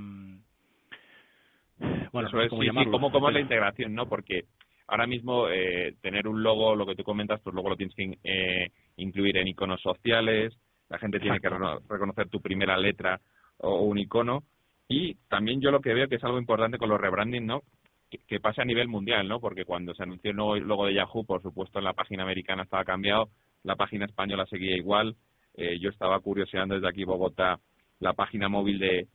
bueno, 2.13 2.29
Eso 2.29 2.41
es, 2.41 2.51
sí, 2.51 2.57
sí, 2.61 2.91
¿cómo, 2.91 3.11
cómo 3.11 3.29
es 3.29 3.35
la 3.35 3.41
integración, 3.41 3.95
¿no? 3.95 4.07
Porque 4.07 4.45
ahora 4.87 5.07
mismo 5.07 5.49
eh, 5.49 5.95
tener 6.01 6.29
un 6.29 6.43
logo, 6.43 6.75
lo 6.75 6.85
que 6.87 6.95
tú 6.95 7.05
comentas, 7.05 7.41
pues 7.41 7.55
luego 7.55 7.71
lo 7.71 7.77
tienes 7.77 7.95
que 7.95 8.19
eh, 8.25 8.71
incluir 8.97 9.37
en 9.39 9.49
iconos 9.49 9.81
sociales, 9.81 10.57
la 10.89 10.99
gente 10.99 11.21
tiene 11.21 11.41
que 11.41 11.49
reconocer 11.49 12.29
tu 12.29 12.41
primera 12.41 12.77
letra 12.77 13.21
o 13.59 13.83
un 13.83 13.99
icono, 13.99 14.43
y 14.89 15.15
también 15.29 15.61
yo 15.61 15.71
lo 15.71 15.81
que 15.81 15.95
veo 15.95 16.09
que 16.09 16.17
es 16.17 16.25
algo 16.25 16.39
importante 16.39 16.79
con 16.79 16.89
los 16.89 17.01
rebranding, 17.01 17.47
¿no? 17.47 17.63
Que, 18.11 18.19
que 18.27 18.41
pasa 18.41 18.63
a 18.63 18.65
nivel 18.65 18.89
mundial, 18.89 19.29
¿no? 19.29 19.39
Porque 19.39 19.65
cuando 19.65 19.95
se 19.95 20.03
anunció 20.03 20.33
el 20.33 20.37
nuevo 20.37 20.57
logo 20.57 20.87
de 20.87 20.95
Yahoo, 20.95 21.25
por 21.25 21.41
supuesto 21.41 21.79
en 21.79 21.85
la 21.85 21.93
página 21.93 22.25
americana 22.25 22.65
estaba 22.65 22.85
cambiado, 22.85 23.31
la 23.63 23.77
página 23.77 24.07
española 24.07 24.47
seguía 24.47 24.77
igual. 24.77 25.15
Eh, 25.55 25.79
yo 25.79 25.91
estaba 25.91 26.19
curioseando 26.21 26.75
desde 26.75 26.89
aquí 26.89 27.05
Bogotá 27.05 27.61
la 28.01 28.15
página 28.15 28.49
móvil 28.49 28.79
de, 28.79 29.07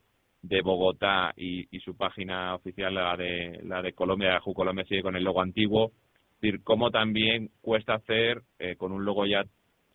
de 0.48 0.62
Bogotá 0.62 1.32
y, 1.36 1.66
y 1.70 1.80
su 1.80 1.96
página 1.96 2.54
oficial, 2.54 2.94
la 2.94 3.16
de, 3.16 3.60
la 3.64 3.82
de 3.82 3.92
Colombia, 3.92 4.34
Yahoo 4.34 4.54
Colombia 4.54 4.84
sigue 4.84 5.02
con 5.02 5.16
el 5.16 5.24
logo 5.24 5.42
antiguo. 5.42 5.92
Es 6.34 6.40
decir, 6.40 6.62
cómo 6.62 6.90
también 6.90 7.50
cuesta 7.60 7.94
hacer 7.94 8.42
eh, 8.58 8.76
con 8.76 8.92
un 8.92 9.04
logo 9.04 9.26
ya 9.26 9.44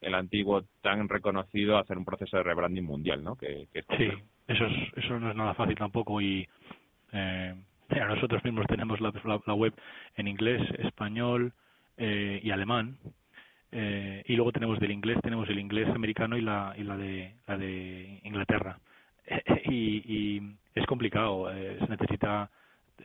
el 0.02 0.16
antiguo 0.16 0.64
tan 0.82 1.08
reconocido 1.08 1.78
hacer 1.78 1.98
un 1.98 2.06
proceso 2.06 2.38
de 2.38 2.44
rebranding 2.44 2.84
mundial, 2.84 3.24
¿no? 3.24 3.36
Que, 3.36 3.68
que 3.72 3.80
es 3.80 3.86
sí, 3.98 4.10
eso, 4.48 4.66
es, 4.66 5.04
eso 5.04 5.20
no 5.20 5.30
es 5.30 5.36
nada 5.36 5.54
fácil 5.54 5.76
tampoco 5.76 6.20
y 6.20 6.48
eh, 7.14 7.56
mira, 7.90 8.08
nosotros 8.08 8.44
mismos 8.44 8.66
tenemos 8.68 9.00
la, 9.00 9.14
la, 9.24 9.40
la 9.46 9.54
web 9.54 9.74
en 10.16 10.28
inglés, 10.28 10.62
español 10.80 11.54
eh, 11.98 12.40
y 12.44 12.50
alemán 12.50 12.98
eh, 13.72 14.24
y 14.26 14.36
luego 14.36 14.52
tenemos 14.52 14.80
del 14.80 14.92
inglés 14.92 15.20
tenemos 15.22 15.48
el 15.50 15.60
inglés 15.60 15.88
americano 15.90 16.36
y 16.36 16.42
la 16.42 16.74
y 16.78 16.84
la 16.84 16.98
de 16.98 17.36
la 17.48 17.58
de 17.58 18.20
Inglaterra 18.24 18.80
y, 19.66 20.04
y 20.06 20.56
es 20.76 20.86
complicado 20.86 21.52
eh, 21.52 21.78
se 21.80 21.88
necesita 21.88 22.50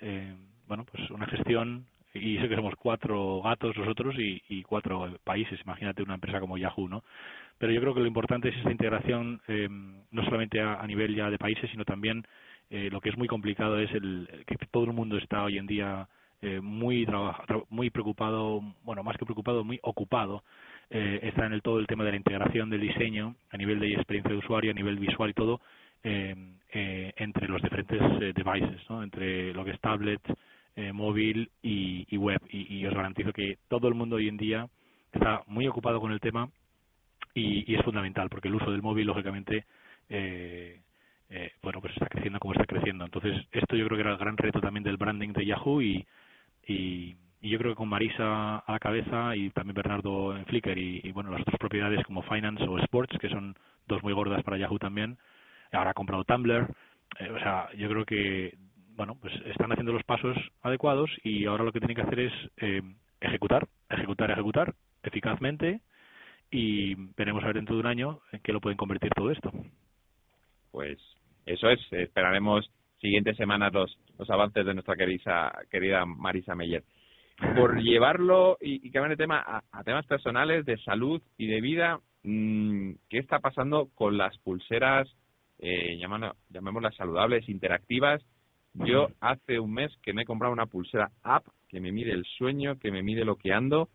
eh, 0.00 0.34
bueno 0.66 0.84
pues 0.84 1.10
una 1.10 1.26
gestión 1.26 1.86
y 2.14 2.38
sé 2.38 2.48
que 2.48 2.56
somos 2.56 2.74
cuatro 2.76 3.42
gatos 3.42 3.76
nosotros 3.76 4.14
y, 4.18 4.42
y 4.48 4.62
cuatro 4.62 5.18
países 5.24 5.60
imagínate 5.64 6.02
una 6.02 6.14
empresa 6.14 6.40
como 6.40 6.58
Yahoo 6.58 6.88
no 6.88 7.04
pero 7.58 7.72
yo 7.72 7.80
creo 7.80 7.94
que 7.94 8.00
lo 8.00 8.06
importante 8.06 8.48
es 8.48 8.56
esta 8.56 8.70
integración 8.70 9.40
eh, 9.48 9.68
no 9.68 10.24
solamente 10.24 10.60
a, 10.60 10.86
nivel 10.86 11.14
ya 11.14 11.30
de 11.30 11.38
países 11.38 11.70
sino 11.70 11.84
también 11.84 12.26
eh, 12.70 12.88
lo 12.90 13.00
que 13.00 13.10
es 13.10 13.16
muy 13.16 13.28
complicado 13.28 13.78
es 13.78 13.90
el 13.92 14.28
que 14.46 14.56
todo 14.70 14.84
el 14.84 14.92
mundo 14.92 15.16
está 15.16 15.44
hoy 15.44 15.58
en 15.58 15.66
día 15.66 16.08
eh, 16.42 16.60
muy 16.60 17.06
muy 17.70 17.90
preocupado 17.90 18.60
bueno 18.84 19.02
más 19.02 19.16
que 19.16 19.24
preocupado 19.24 19.64
muy 19.64 19.78
ocupado 19.82 20.42
eh, 20.90 21.20
está 21.22 21.46
en 21.46 21.52
el 21.52 21.62
todo 21.62 21.78
el 21.78 21.86
tema 21.86 22.04
de 22.04 22.10
la 22.10 22.16
integración 22.16 22.70
del 22.70 22.80
diseño 22.80 23.34
a 23.50 23.56
nivel 23.56 23.80
de 23.80 23.94
experiencia 23.94 24.30
de 24.30 24.38
usuario 24.38 24.70
a 24.70 24.74
nivel 24.74 24.98
visual 24.98 25.30
y 25.30 25.34
todo 25.34 25.60
entre 26.02 27.48
los 27.48 27.62
diferentes 27.62 28.00
eh, 28.00 28.32
devices 28.34 28.80
¿no? 28.88 29.02
entre 29.02 29.52
lo 29.52 29.64
que 29.64 29.72
es 29.72 29.80
tablet 29.80 30.20
eh, 30.76 30.92
móvil 30.92 31.50
y, 31.62 32.06
y 32.10 32.16
web 32.18 32.40
y, 32.50 32.84
os 32.84 32.94
garantizo 32.94 33.32
que 33.32 33.58
todo 33.66 33.88
el 33.88 33.94
mundo 33.94 34.16
hoy 34.16 34.28
en 34.28 34.36
día 34.36 34.68
está 35.10 35.42
muy 35.46 35.66
ocupado 35.66 36.00
con 36.00 36.12
el 36.12 36.20
tema 36.20 36.50
y, 37.32 37.70
y 37.70 37.76
es 37.76 37.82
fundamental 37.82 38.28
porque 38.28 38.48
el 38.48 38.56
uso 38.56 38.70
del 38.70 38.82
móvil 38.82 39.06
lógicamente 39.06 39.64
eh, 40.10 40.78
eh, 41.30 41.52
bueno 41.62 41.80
pues 41.80 41.94
está 41.94 42.06
creciendo 42.08 42.38
como 42.38 42.52
está 42.52 42.66
creciendo 42.66 43.06
entonces 43.06 43.46
esto 43.52 43.74
yo 43.74 43.86
creo 43.86 43.96
que 43.96 44.02
era 44.02 44.12
el 44.12 44.18
gran 44.18 44.36
reto 44.36 44.60
también 44.60 44.84
del 44.84 44.98
branding 44.98 45.32
de 45.32 45.46
Yahoo 45.46 45.80
y, 45.80 46.06
y, 46.66 47.16
y 47.40 47.48
yo 47.48 47.58
creo 47.58 47.72
que 47.72 47.78
con 47.78 47.88
Marisa 47.88 48.58
a 48.58 48.72
la 48.72 48.78
cabeza 48.78 49.34
y 49.34 49.48
también 49.50 49.76
Bernardo 49.76 50.36
en 50.36 50.44
Flickr 50.44 50.76
y, 50.76 51.00
y 51.04 51.12
bueno 51.12 51.30
las 51.30 51.40
otras 51.40 51.58
propiedades 51.58 52.04
como 52.04 52.20
Finance 52.22 52.64
o 52.64 52.78
Sports 52.80 53.16
que 53.18 53.30
son 53.30 53.54
dos 53.88 54.02
muy 54.02 54.12
gordas 54.12 54.42
para 54.42 54.58
Yahoo 54.58 54.78
también 54.78 55.16
ahora 55.72 55.90
ha 55.90 55.94
comprado 55.94 56.24
Tumblr 56.24 56.68
eh, 57.20 57.30
o 57.30 57.38
sea 57.38 57.68
yo 57.76 57.88
creo 57.88 58.04
que 58.04 58.56
bueno 58.96 59.16
pues 59.20 59.32
están 59.46 59.72
haciendo 59.72 59.92
los 59.92 60.04
pasos 60.04 60.36
adecuados 60.62 61.10
y 61.24 61.46
ahora 61.46 61.64
lo 61.64 61.72
que 61.72 61.80
tienen 61.80 61.96
que 61.96 62.02
hacer 62.02 62.20
es 62.20 62.32
eh, 62.58 62.82
ejecutar 63.20 63.66
ejecutar 63.88 64.30
ejecutar 64.30 64.74
eficazmente 65.02 65.80
y 66.50 66.94
veremos 67.16 67.42
a 67.42 67.48
ver 67.48 67.56
dentro 67.56 67.74
de 67.74 67.80
un 67.80 67.86
año 67.86 68.20
en 68.32 68.40
qué 68.40 68.52
lo 68.52 68.60
pueden 68.60 68.76
convertir 68.76 69.10
todo 69.14 69.30
esto. 69.30 69.52
Pues 70.70 70.98
eso 71.44 71.68
es, 71.68 71.80
esperaremos 71.90 72.70
siguientes 73.00 73.36
semanas 73.36 73.72
los, 73.72 73.98
los 74.18 74.28
avances 74.30 74.64
de 74.64 74.74
nuestra 74.74 74.96
querida, 74.96 75.52
querida 75.70 76.04
Marisa 76.06 76.54
Meyer. 76.54 76.84
Por 77.56 77.80
llevarlo 77.82 78.58
y, 78.60 78.86
y 78.86 78.90
cambiar 78.90 79.10
de 79.10 79.16
tema 79.22 79.42
a, 79.46 79.62
a, 79.72 79.84
temas 79.84 80.06
personales, 80.06 80.64
de 80.64 80.78
salud 80.78 81.20
y 81.36 81.46
de 81.46 81.60
vida, 81.60 82.00
mmm, 82.22 82.92
¿qué 83.08 83.18
está 83.18 83.40
pasando 83.40 83.88
con 83.94 84.16
las 84.16 84.36
pulseras, 84.38 85.08
eh, 85.58 85.98
llamémoslas 85.98 86.94
saludables, 86.96 87.48
interactivas? 87.48 88.22
Yo 88.74 89.08
hace 89.20 89.58
un 89.58 89.72
mes 89.72 89.90
que 90.02 90.12
me 90.12 90.22
he 90.22 90.26
comprado 90.26 90.52
una 90.52 90.66
pulsera 90.66 91.10
app 91.22 91.46
que 91.68 91.80
me 91.80 91.92
mide 91.92 92.12
el 92.12 92.24
sueño, 92.36 92.78
que 92.78 92.90
me 92.90 93.02
mide 93.02 93.24
lo 93.24 93.36
que 93.36 93.52
ando, 93.52 93.88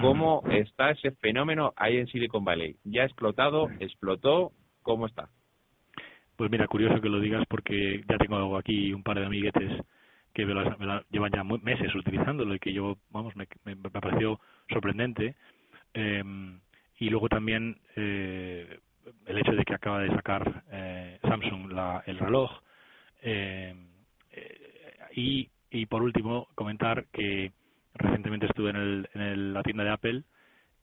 ¿Cómo 0.00 0.42
está 0.50 0.90
ese 0.90 1.12
fenómeno 1.12 1.72
ahí 1.76 1.96
en 1.96 2.06
Silicon 2.08 2.44
Valley? 2.44 2.76
¿Ya 2.84 3.02
ha 3.02 3.06
explotado? 3.06 3.70
¿Explotó? 3.80 4.52
¿Cómo 4.82 5.06
está? 5.06 5.28
Pues 6.36 6.50
mira, 6.50 6.66
curioso 6.66 7.00
que 7.00 7.08
lo 7.08 7.18
digas 7.18 7.44
porque 7.48 8.04
ya 8.06 8.18
tengo 8.18 8.58
aquí 8.58 8.92
un 8.92 9.02
par 9.02 9.18
de 9.18 9.26
amiguetes 9.26 9.82
que 10.34 10.44
me 10.44 10.52
la, 10.52 10.76
me 10.78 10.84
la 10.84 11.02
llevan 11.10 11.32
ya 11.32 11.42
meses 11.44 11.94
utilizándolo 11.94 12.54
y 12.54 12.58
que 12.58 12.74
yo, 12.74 12.98
vamos, 13.10 13.34
me, 13.36 13.48
me, 13.64 13.74
me 13.74 13.90
pareció 13.90 14.38
sorprendente. 14.68 15.34
Eh, 15.94 16.22
y 16.98 17.08
luego 17.08 17.28
también 17.30 17.78
eh, 17.96 18.78
el 19.26 19.38
hecho 19.38 19.52
de 19.52 19.64
que 19.64 19.74
acaba 19.74 20.00
de 20.00 20.10
sacar 20.10 20.64
eh, 20.70 21.18
Samsung 21.22 21.72
la, 21.72 22.02
el 22.06 22.18
reloj. 22.18 22.50
Eh, 23.22 23.74
y, 25.14 25.48
y 25.70 25.86
por 25.86 26.02
último, 26.02 26.48
comentar 26.54 27.06
que 27.12 27.52
recientemente 27.94 28.46
estuve 28.46 28.70
en, 28.70 28.76
el, 28.76 29.08
en 29.14 29.54
la 29.54 29.62
tienda 29.62 29.84
de 29.84 29.90
Apple 29.90 30.22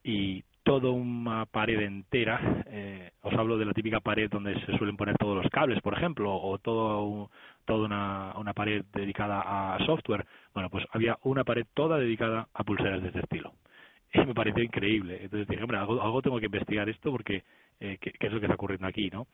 y 0.02 0.42
toda 0.64 0.90
una 0.90 1.44
pared 1.44 1.78
entera, 1.80 2.64
eh, 2.66 3.12
os 3.22 3.34
hablo 3.34 3.58
de 3.58 3.66
la 3.66 3.74
típica 3.74 4.00
pared 4.00 4.30
donde 4.30 4.58
se 4.64 4.76
suelen 4.78 4.96
poner 4.96 5.16
todos 5.18 5.36
los 5.36 5.50
cables, 5.50 5.80
por 5.82 5.94
ejemplo, 5.94 6.34
o 6.34 6.58
todo 6.58 7.30
toda 7.66 7.86
una, 7.86 8.32
una 8.36 8.52
pared 8.54 8.84
dedicada 8.92 9.74
a 9.74 9.78
software. 9.84 10.26
Bueno, 10.52 10.70
pues 10.70 10.84
había 10.92 11.18
una 11.22 11.44
pared 11.44 11.66
toda 11.74 11.98
dedicada 11.98 12.48
a 12.52 12.64
pulseras 12.64 13.02
de 13.02 13.08
este 13.08 13.20
estilo. 13.20 13.52
Y 14.14 14.18
me 14.26 14.34
pareció 14.34 14.62
increíble. 14.62 15.18
Entonces 15.22 15.48
dije, 15.48 15.62
hombre, 15.62 15.78
algo, 15.78 16.00
algo 16.00 16.22
tengo 16.22 16.38
que 16.38 16.46
investigar 16.46 16.88
esto 16.88 17.10
porque 17.10 17.42
eh, 17.80 17.98
¿qué, 18.00 18.12
¿qué, 18.12 18.26
es 18.26 18.32
lo 18.32 18.40
que 18.40 18.46
está 18.46 18.54
ocurriendo 18.54 18.86
aquí, 18.86 19.10
¿no? 19.10 19.26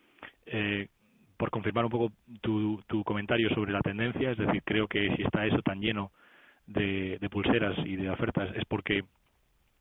Eh, 0.46 0.88
por 1.36 1.50
confirmar 1.50 1.86
un 1.86 1.90
poco 1.90 2.12
tu, 2.42 2.82
tu 2.86 3.02
comentario 3.02 3.48
sobre 3.54 3.72
la 3.72 3.80
tendencia, 3.80 4.30
es 4.30 4.38
decir, 4.38 4.62
creo 4.62 4.86
que 4.88 5.16
si 5.16 5.22
está 5.22 5.46
eso 5.46 5.62
tan 5.62 5.80
lleno 5.80 6.12
de, 6.66 7.18
de 7.18 7.30
pulseras 7.30 7.78
y 7.78 7.96
de 7.96 8.10
ofertas 8.10 8.54
es 8.56 8.64
porque 8.66 9.04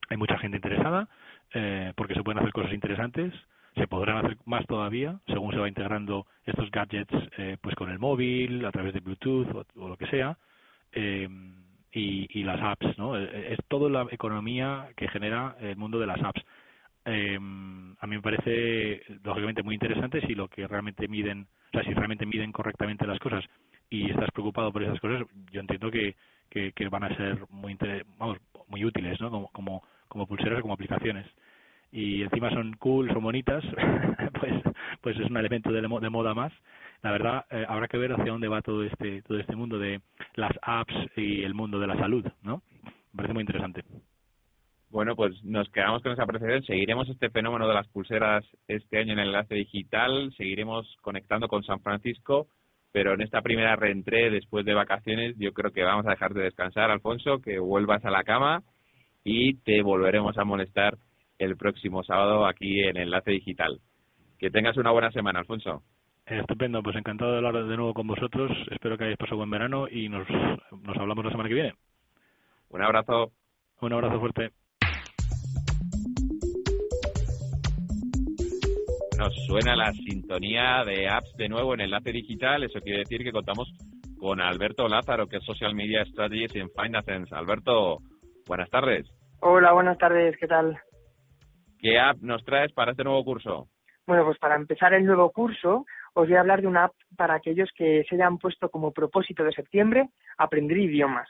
hay 0.09 0.17
mucha 0.17 0.37
gente 0.37 0.57
interesada, 0.57 1.09
eh, 1.53 1.93
porque 1.95 2.13
se 2.13 2.23
pueden 2.23 2.39
hacer 2.39 2.53
cosas 2.53 2.73
interesantes, 2.73 3.33
se 3.75 3.87
podrán 3.87 4.25
hacer 4.25 4.37
más 4.45 4.65
todavía 4.65 5.19
según 5.27 5.51
se 5.51 5.59
va 5.59 5.67
integrando 5.67 6.25
estos 6.45 6.71
gadgets 6.71 7.13
eh, 7.37 7.57
pues 7.61 7.75
con 7.75 7.89
el 7.89 7.99
móvil, 7.99 8.65
a 8.65 8.71
través 8.71 8.93
de 8.93 9.01
Bluetooth 9.01 9.65
o, 9.75 9.87
lo 9.87 9.97
que 9.97 10.07
sea, 10.07 10.37
eh, 10.93 11.27
y, 11.91 12.39
y 12.39 12.43
las 12.43 12.61
apps, 12.61 12.97
¿no? 12.97 13.17
Es 13.17 13.59
toda 13.67 13.89
la 13.89 14.07
economía 14.11 14.89
que 14.95 15.07
genera 15.07 15.55
el 15.59 15.75
mundo 15.75 15.99
de 15.99 16.07
las 16.07 16.21
apps. 16.21 16.41
Eh, 17.05 17.35
a 17.37 18.07
mí 18.07 18.15
me 18.15 18.21
parece 18.21 19.03
lógicamente 19.23 19.63
muy 19.63 19.75
interesante 19.75 20.21
si 20.21 20.35
lo 20.35 20.47
que 20.47 20.67
realmente 20.67 21.07
miden, 21.07 21.47
o 21.69 21.71
sea, 21.71 21.83
si 21.83 21.93
realmente 21.93 22.25
miden 22.25 22.51
correctamente 22.51 23.07
las 23.07 23.19
cosas 23.19 23.43
y 23.89 24.09
estás 24.09 24.29
preocupado 24.31 24.71
por 24.71 24.83
esas 24.83 24.99
cosas, 24.99 25.23
yo 25.51 25.61
entiendo 25.61 25.89
que 25.89 26.15
que, 26.49 26.89
van 26.89 27.03
a 27.03 27.15
ser 27.15 27.45
muy 27.49 27.77
vamos 28.17 28.37
muy 28.67 28.83
útiles 28.83 29.19
¿no? 29.21 29.29
como, 29.29 29.47
como, 29.51 29.83
como 30.07 30.27
pulseras 30.27 30.61
como 30.61 30.73
aplicaciones 30.73 31.25
y 31.91 32.21
encima 32.21 32.51
son 32.51 32.73
cool, 32.73 33.11
son 33.11 33.23
bonitas, 33.23 33.63
pues, 34.39 34.53
pues 35.01 35.19
es 35.19 35.27
un 35.27 35.37
elemento 35.37 35.71
de, 35.71 35.81
de 35.81 36.09
moda 36.09 36.33
más. 36.35 36.53
La 37.01 37.11
verdad, 37.11 37.45
eh, 37.49 37.65
habrá 37.67 37.87
que 37.87 37.97
ver 37.97 38.13
hacia 38.13 38.31
dónde 38.31 38.47
va 38.47 38.61
todo 38.61 38.83
este, 38.83 39.23
todo 39.23 39.39
este 39.39 39.55
mundo 39.55 39.79
de 39.79 39.99
las 40.35 40.51
apps 40.61 40.93
y 41.15 41.41
el 41.41 41.55
mundo 41.55 41.79
de 41.79 41.87
la 41.87 41.97
salud, 41.97 42.23
¿no? 42.43 42.61
Me 42.83 43.17
parece 43.17 43.33
muy 43.33 43.41
interesante. 43.41 43.83
Bueno, 44.89 45.15
pues 45.15 45.43
nos 45.43 45.69
quedamos 45.69 46.01
con 46.01 46.11
esa 46.11 46.23
apreciación. 46.23 46.63
Seguiremos 46.63 47.07
este 47.09 47.29
fenómeno 47.29 47.67
de 47.67 47.75
las 47.75 47.87
pulseras 47.89 48.43
este 48.67 48.97
año 48.97 49.13
en 49.13 49.19
el 49.19 49.27
enlace 49.27 49.55
digital. 49.55 50.33
Seguiremos 50.35 50.97
conectando 51.01 51.47
con 51.47 51.63
San 51.63 51.79
Francisco. 51.81 52.47
Pero 52.91 53.13
en 53.13 53.21
esta 53.21 53.41
primera 53.41 53.75
reentré 53.75 54.31
después 54.31 54.65
de 54.65 54.73
vacaciones, 54.73 55.35
yo 55.37 55.53
creo 55.53 55.71
que 55.71 55.83
vamos 55.83 56.07
a 56.07 56.11
dejar 56.11 56.33
de 56.33 56.43
descansar, 56.43 56.89
Alfonso, 56.89 57.39
que 57.39 57.59
vuelvas 57.59 58.03
a 58.03 58.09
la 58.09 58.23
cama 58.23 58.63
y 59.23 59.55
te 59.57 59.83
volveremos 59.83 60.37
a 60.39 60.43
molestar 60.43 60.97
el 61.37 61.55
próximo 61.55 62.03
sábado 62.03 62.47
aquí 62.47 62.81
en 62.81 62.97
Enlace 62.97 63.29
Digital. 63.31 63.79
Que 64.39 64.49
tengas 64.49 64.75
una 64.77 64.91
buena 64.91 65.11
semana, 65.11 65.39
Alfonso. 65.39 65.83
Estupendo, 66.25 66.81
pues 66.81 66.95
encantado 66.95 67.31
de 67.31 67.37
hablar 67.37 67.63
de 67.65 67.77
nuevo 67.77 67.93
con 67.93 68.07
vosotros. 68.07 68.51
Espero 68.71 68.97
que 68.97 69.03
hayáis 69.03 69.17
pasado 69.17 69.37
buen 69.37 69.49
verano 69.51 69.87
y 69.87 70.09
nos, 70.09 70.27
nos 70.29 70.97
hablamos 70.97 71.25
la 71.25 71.31
semana 71.31 71.49
que 71.49 71.55
viene. 71.55 71.73
Un 72.69 72.81
abrazo. 72.81 73.31
Un 73.81 73.93
abrazo 73.93 74.19
fuerte. 74.19 74.51
Nos 79.19 79.35
suena 79.47 79.75
la 79.75 79.91
sintonía 79.91 80.85
de 80.85 81.09
apps 81.09 81.35
de 81.35 81.49
nuevo 81.49 81.73
en 81.73 81.81
Enlace 81.81 82.13
Digital. 82.13 82.63
Eso 82.63 82.79
quiere 82.79 82.99
decir 82.99 83.21
que 83.21 83.33
contamos 83.33 83.69
con 84.17 84.39
Alberto 84.39 84.87
Lázaro, 84.87 85.27
que 85.27 85.37
es 85.37 85.43
Social 85.43 85.75
Media 85.75 86.05
Strategies 86.05 86.55
en 86.55 86.69
Finance. 86.69 87.35
Alberto, 87.35 87.97
buenas 88.47 88.69
tardes. 88.69 89.11
Hola, 89.41 89.73
buenas 89.73 89.97
tardes, 89.97 90.37
¿qué 90.39 90.47
tal? 90.47 90.79
¿Qué 91.79 91.99
app 91.99 92.15
nos 92.21 92.45
traes 92.45 92.71
para 92.71 92.91
este 92.91 93.03
nuevo 93.03 93.21
curso? 93.25 93.67
Bueno, 94.07 94.23
pues 94.23 94.37
para 94.39 94.55
empezar 94.55 94.93
el 94.93 95.05
nuevo 95.05 95.29
curso, 95.31 95.85
os 96.13 96.25
voy 96.25 96.37
a 96.37 96.39
hablar 96.39 96.61
de 96.61 96.67
una 96.67 96.85
app 96.85 96.93
para 97.17 97.33
aquellos 97.33 97.69
que 97.75 98.05
se 98.07 98.15
hayan 98.15 98.37
puesto 98.37 98.69
como 98.69 98.93
propósito 98.93 99.43
de 99.43 99.51
septiembre 99.51 100.07
aprender 100.37 100.77
idiomas. 100.77 101.27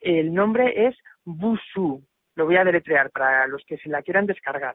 El 0.00 0.34
nombre 0.34 0.88
es 0.88 0.96
Busu. 1.24 2.04
Lo 2.34 2.46
voy 2.46 2.56
a 2.56 2.64
deletrear 2.64 3.12
para 3.12 3.46
los 3.46 3.62
que 3.68 3.78
se 3.78 3.88
la 3.88 4.02
quieran 4.02 4.26
descargar. 4.26 4.74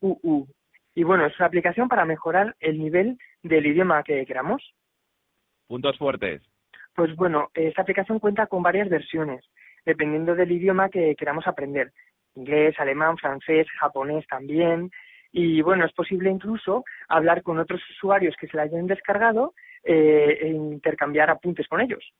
Y 0.00 1.04
bueno, 1.04 1.26
es 1.26 1.38
una 1.38 1.46
aplicación 1.46 1.88
para 1.88 2.04
mejorar 2.04 2.56
el 2.60 2.78
nivel 2.78 3.18
del 3.42 3.66
idioma 3.66 4.02
que 4.02 4.26
queramos. 4.26 4.74
Puntos 5.66 5.96
fuertes. 5.98 6.42
Pues 6.94 7.14
bueno, 7.14 7.50
esta 7.54 7.82
aplicación 7.82 8.18
cuenta 8.18 8.46
con 8.46 8.62
varias 8.62 8.88
versiones, 8.88 9.44
dependiendo 9.84 10.34
del 10.34 10.50
idioma 10.50 10.88
que 10.88 11.14
queramos 11.14 11.46
aprender. 11.46 11.92
Inglés, 12.34 12.74
alemán, 12.78 13.16
francés, 13.16 13.66
japonés 13.78 14.26
también. 14.26 14.90
Y 15.30 15.60
bueno, 15.62 15.84
es 15.84 15.92
posible 15.92 16.30
incluso 16.30 16.84
hablar 17.08 17.42
con 17.42 17.58
otros 17.58 17.80
usuarios 17.90 18.34
que 18.40 18.48
se 18.48 18.56
la 18.56 18.64
hayan 18.64 18.86
descargado 18.86 19.54
eh, 19.84 20.38
e 20.40 20.48
intercambiar 20.48 21.30
apuntes 21.30 21.68
con 21.68 21.80
ellos. 21.80 22.12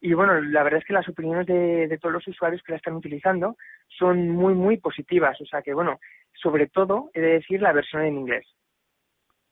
Y 0.00 0.12
bueno, 0.12 0.40
la 0.40 0.62
verdad 0.62 0.80
es 0.80 0.86
que 0.86 0.92
las 0.92 1.08
opiniones 1.08 1.46
de, 1.46 1.98
todos 2.00 2.12
los 2.12 2.28
usuarios 2.28 2.62
que 2.62 2.72
la 2.72 2.76
están 2.76 2.94
utilizando 2.94 3.56
son 3.88 4.28
muy, 4.28 4.54
muy 4.54 4.76
positivas. 4.76 5.40
O 5.40 5.46
sea 5.46 5.62
que, 5.62 5.72
bueno, 5.72 5.98
sobre 6.42 6.68
todo, 6.68 7.10
he 7.14 7.20
de 7.20 7.32
decir 7.34 7.60
la 7.60 7.72
versión 7.72 8.02
en 8.02 8.16
inglés. 8.16 8.46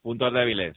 Puntos 0.03 0.33
débiles. 0.33 0.77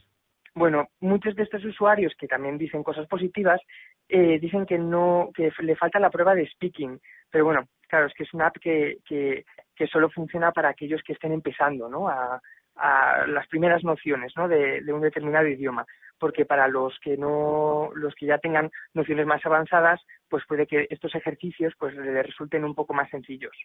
Bueno, 0.54 0.88
muchos 1.00 1.36
de 1.36 1.44
estos 1.44 1.64
usuarios 1.64 2.12
que 2.18 2.26
también 2.26 2.58
dicen 2.58 2.82
cosas 2.82 3.06
positivas 3.06 3.60
eh, 4.08 4.38
dicen 4.40 4.66
que 4.66 4.78
no, 4.78 5.30
que 5.34 5.52
le 5.60 5.76
falta 5.76 6.00
la 6.00 6.10
prueba 6.10 6.34
de 6.34 6.48
speaking. 6.48 6.98
Pero 7.30 7.44
bueno, 7.44 7.68
claro, 7.88 8.06
es 8.06 8.14
que 8.14 8.24
es 8.24 8.34
una 8.34 8.46
app 8.46 8.56
que, 8.58 8.98
que, 9.06 9.44
que 9.76 9.86
solo 9.86 10.08
funciona 10.10 10.50
para 10.50 10.70
aquellos 10.70 11.02
que 11.02 11.12
estén 11.12 11.32
empezando, 11.32 11.88
¿no? 11.88 12.08
A, 12.08 12.40
a 12.76 13.26
las 13.26 13.46
primeras 13.48 13.84
nociones, 13.84 14.32
¿no? 14.36 14.48
De, 14.48 14.80
de 14.80 14.92
un 14.92 15.00
determinado 15.00 15.46
idioma 15.46 15.86
porque 16.18 16.44
para 16.44 16.68
los 16.68 16.98
que 17.00 17.16
no 17.16 17.90
los 17.94 18.14
que 18.14 18.26
ya 18.26 18.38
tengan 18.38 18.70
nociones 18.92 19.26
más 19.26 19.44
avanzadas 19.46 20.00
pues 20.28 20.44
puede 20.46 20.66
que 20.66 20.86
estos 20.90 21.14
ejercicios 21.14 21.72
pues 21.78 21.94
les 21.94 22.26
resulten 22.26 22.64
un 22.64 22.74
poco 22.74 22.92
más 22.92 23.08
sencillos 23.10 23.56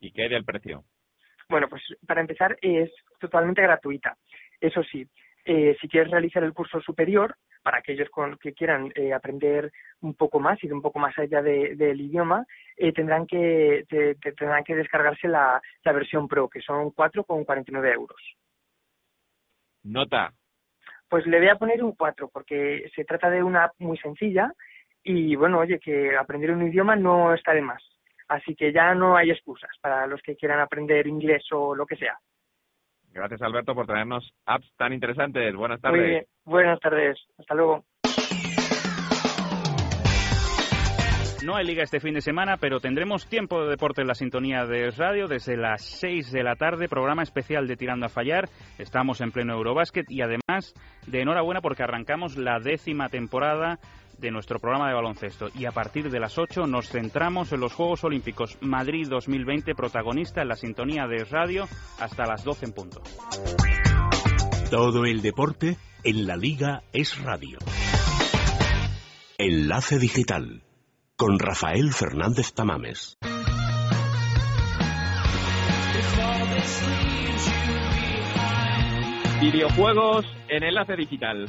y 0.00 0.12
qué 0.12 0.28
del 0.28 0.44
precio 0.44 0.84
bueno 1.48 1.68
pues 1.68 1.82
para 2.06 2.20
empezar 2.20 2.56
es 2.60 2.90
totalmente 3.18 3.62
gratuita 3.62 4.16
eso 4.60 4.82
sí 4.82 5.06
eh, 5.44 5.76
si 5.80 5.88
quieres 5.88 6.10
realizar 6.10 6.42
el 6.42 6.54
curso 6.54 6.80
superior 6.80 7.36
para 7.62 7.78
aquellos 7.78 8.08
con, 8.10 8.38
que 8.38 8.54
quieran 8.54 8.90
eh, 8.94 9.12
aprender 9.12 9.70
un 10.00 10.14
poco 10.14 10.40
más, 10.40 10.62
ir 10.64 10.72
un 10.72 10.80
poco 10.80 10.98
más 10.98 11.18
allá 11.18 11.42
del 11.42 12.00
idioma, 12.00 12.46
eh, 12.76 12.92
tendrán 12.92 13.26
que 13.26 13.84
tendrán 13.88 14.64
que 14.64 14.74
descargarse 14.74 15.28
la, 15.28 15.60
la 15.82 15.92
versión 15.92 16.28
Pro, 16.28 16.48
que 16.48 16.60
son 16.60 16.92
4,49 16.92 17.92
euros. 17.92 18.20
Nota, 19.82 20.32
pues 21.08 21.26
le 21.26 21.38
voy 21.38 21.48
a 21.48 21.56
poner 21.56 21.82
un 21.84 21.92
4 21.92 22.28
porque 22.28 22.90
se 22.94 23.04
trata 23.04 23.28
de 23.28 23.42
una 23.42 23.64
app 23.64 23.74
muy 23.78 23.98
sencilla 23.98 24.52
y 25.02 25.36
bueno, 25.36 25.58
oye, 25.58 25.78
que 25.78 26.16
aprender 26.16 26.50
un 26.50 26.66
idioma 26.66 26.96
no 26.96 27.34
está 27.34 27.52
de 27.52 27.60
más. 27.60 27.82
Así 28.34 28.56
que 28.56 28.72
ya 28.72 28.94
no 28.94 29.16
hay 29.16 29.30
excusas 29.30 29.70
para 29.80 30.08
los 30.08 30.20
que 30.20 30.34
quieran 30.34 30.58
aprender 30.58 31.06
inglés 31.06 31.44
o 31.52 31.72
lo 31.72 31.86
que 31.86 31.94
sea. 31.94 32.18
Gracias 33.12 33.40
Alberto 33.42 33.76
por 33.76 33.86
traernos 33.86 34.28
apps 34.44 34.68
tan 34.76 34.92
interesantes. 34.92 35.54
Buenas 35.54 35.80
tardes. 35.80 36.00
Muy 36.00 36.10
bien. 36.10 36.26
Buenas 36.44 36.80
tardes. 36.80 37.16
Hasta 37.38 37.54
luego. 37.54 37.84
No 41.44 41.54
hay 41.56 41.66
liga 41.66 41.84
este 41.84 42.00
fin 42.00 42.14
de 42.14 42.22
semana, 42.22 42.56
pero 42.56 42.80
tendremos 42.80 43.28
tiempo 43.28 43.62
de 43.62 43.68
deporte 43.68 44.00
en 44.00 44.08
la 44.08 44.14
sintonía 44.14 44.64
de 44.64 44.90
radio 44.90 45.28
desde 45.28 45.58
las 45.58 45.84
6 46.00 46.32
de 46.32 46.42
la 46.42 46.56
tarde, 46.56 46.88
programa 46.88 47.22
especial 47.22 47.68
de 47.68 47.76
Tirando 47.76 48.06
a 48.06 48.08
Fallar. 48.08 48.46
Estamos 48.78 49.20
en 49.20 49.30
pleno 49.30 49.52
Eurobásquet 49.52 50.10
y 50.10 50.22
además 50.22 50.72
de 51.06 51.20
enhorabuena 51.20 51.60
porque 51.60 51.82
arrancamos 51.82 52.38
la 52.38 52.58
décima 52.60 53.10
temporada 53.10 53.78
de 54.18 54.30
nuestro 54.30 54.58
programa 54.58 54.88
de 54.88 54.94
baloncesto 54.94 55.48
y 55.54 55.66
a 55.66 55.72
partir 55.72 56.10
de 56.10 56.20
las 56.20 56.38
8 56.38 56.66
nos 56.66 56.88
centramos 56.88 57.52
en 57.52 57.60
los 57.60 57.72
Juegos 57.72 58.04
Olímpicos 58.04 58.58
Madrid 58.60 59.06
2020, 59.08 59.74
protagonista 59.74 60.42
en 60.42 60.48
la 60.48 60.56
sintonía 60.56 61.06
de 61.06 61.24
radio 61.24 61.66
hasta 61.98 62.26
las 62.26 62.44
12 62.44 62.66
en 62.66 62.72
punto. 62.72 63.02
Todo 64.70 65.04
el 65.04 65.22
deporte 65.22 65.76
en 66.02 66.26
la 66.26 66.36
liga 66.36 66.82
es 66.92 67.22
radio. 67.22 67.58
Enlace 69.38 69.98
digital 69.98 70.62
con 71.16 71.38
Rafael 71.38 71.92
Fernández 71.92 72.52
Tamames. 72.54 73.18
Videojuegos 79.40 80.24
en 80.48 80.62
enlace 80.62 80.96
digital. 80.96 81.46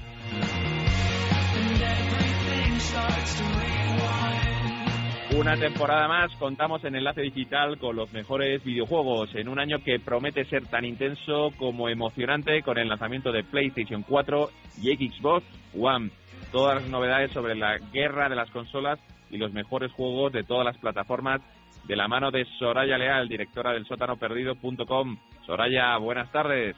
Una 5.32 5.58
temporada 5.58 6.08
más 6.08 6.34
contamos 6.36 6.84
en 6.84 6.96
Enlace 6.96 7.22
Digital 7.22 7.80
con 7.80 7.96
los 7.96 8.14
mejores 8.14 8.64
videojuegos 8.64 9.34
en 9.36 9.50
un 9.50 9.60
año 9.60 9.84
que 9.84 10.00
promete 10.00 10.46
ser 10.46 10.68
tan 10.68 10.86
intenso 10.86 11.52
como 11.58 11.90
emocionante 11.90 12.62
con 12.62 12.78
el 12.78 12.88
lanzamiento 12.88 13.32
de 13.32 13.44
PlayStation 13.44 14.04
4 14.04 14.50
y 14.82 14.96
Xbox 14.96 15.44
One. 15.78 16.12
Todas 16.52 16.82
las 16.82 16.90
novedades 16.90 17.32
sobre 17.32 17.56
la 17.56 17.80
guerra 17.92 18.30
de 18.30 18.36
las 18.36 18.52
consolas 18.52 19.00
y 19.32 19.38
los 19.38 19.52
mejores 19.52 19.92
juegos 19.92 20.32
de 20.32 20.44
todas 20.44 20.64
las 20.64 20.78
plataformas 20.78 21.42
de 21.86 21.96
la 21.96 22.08
mano 22.08 22.32
de 22.32 22.46
Soraya 22.60 22.98
Leal, 22.98 23.28
directora 23.28 23.74
del 23.74 23.86
sótanoperdido.com. 23.88 25.18
Soraya, 25.46 25.98
buenas 25.98 26.32
tardes. 26.32 26.76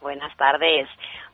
Buenas 0.00 0.36
tardes. 0.36 0.88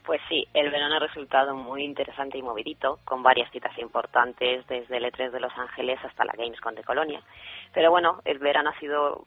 Pues 0.08 0.22
sí, 0.26 0.48
el 0.54 0.70
verano 0.70 0.96
ha 0.96 1.00
resultado 1.00 1.54
muy 1.54 1.84
interesante 1.84 2.38
y 2.38 2.42
movidito, 2.42 2.98
con 3.04 3.22
varias 3.22 3.50
citas 3.50 3.76
importantes 3.76 4.66
desde 4.66 4.96
el 4.96 5.04
E3 5.04 5.30
de 5.30 5.38
Los 5.38 5.52
Ángeles 5.58 5.98
hasta 6.02 6.24
la 6.24 6.32
Gamescom 6.32 6.74
de 6.74 6.82
Colonia. 6.82 7.20
Pero 7.74 7.90
bueno, 7.90 8.22
el 8.24 8.38
verano 8.38 8.70
ha 8.70 8.80
sido 8.80 9.26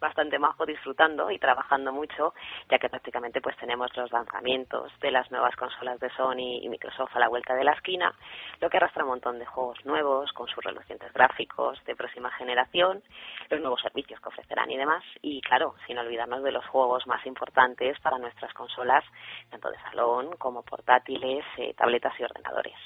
bastante 0.00 0.38
majo 0.38 0.66
disfrutando 0.66 1.30
y 1.30 1.38
trabajando 1.38 1.92
mucho, 1.92 2.34
ya 2.70 2.78
que 2.78 2.88
prácticamente 2.88 3.40
pues 3.40 3.56
tenemos 3.56 3.94
los 3.96 4.10
lanzamientos 4.12 4.92
de 5.00 5.10
las 5.10 5.30
nuevas 5.30 5.54
consolas 5.56 5.98
de 6.00 6.10
Sony 6.10 6.60
y 6.62 6.68
Microsoft 6.68 7.16
a 7.16 7.20
la 7.20 7.28
vuelta 7.28 7.54
de 7.54 7.64
la 7.64 7.72
esquina, 7.72 8.14
lo 8.60 8.68
que 8.68 8.76
arrastra 8.76 9.04
un 9.04 9.10
montón 9.10 9.38
de 9.38 9.46
juegos 9.46 9.84
nuevos 9.84 10.32
con 10.32 10.48
sus 10.48 10.62
relucientes 10.64 11.12
gráficos 11.12 11.82
de 11.84 11.96
próxima 11.96 12.30
generación, 12.32 13.02
los 13.50 13.60
nuevos 13.60 13.80
servicios 13.80 14.20
que 14.20 14.28
ofrecerán 14.28 14.70
y 14.70 14.76
demás, 14.76 15.04
y 15.22 15.40
claro, 15.40 15.74
sin 15.86 15.98
olvidarnos 15.98 16.42
de 16.42 16.52
los 16.52 16.66
juegos 16.66 17.06
más 17.06 17.24
importantes 17.26 17.98
para 18.00 18.18
nuestras 18.18 18.52
consolas, 18.54 19.04
tanto 19.50 19.70
de 19.70 19.78
salón 19.78 20.36
como 20.38 20.62
portátiles, 20.62 21.44
eh, 21.58 21.74
tabletas 21.74 22.12
y 22.18 22.24
ordenadores. 22.24 22.76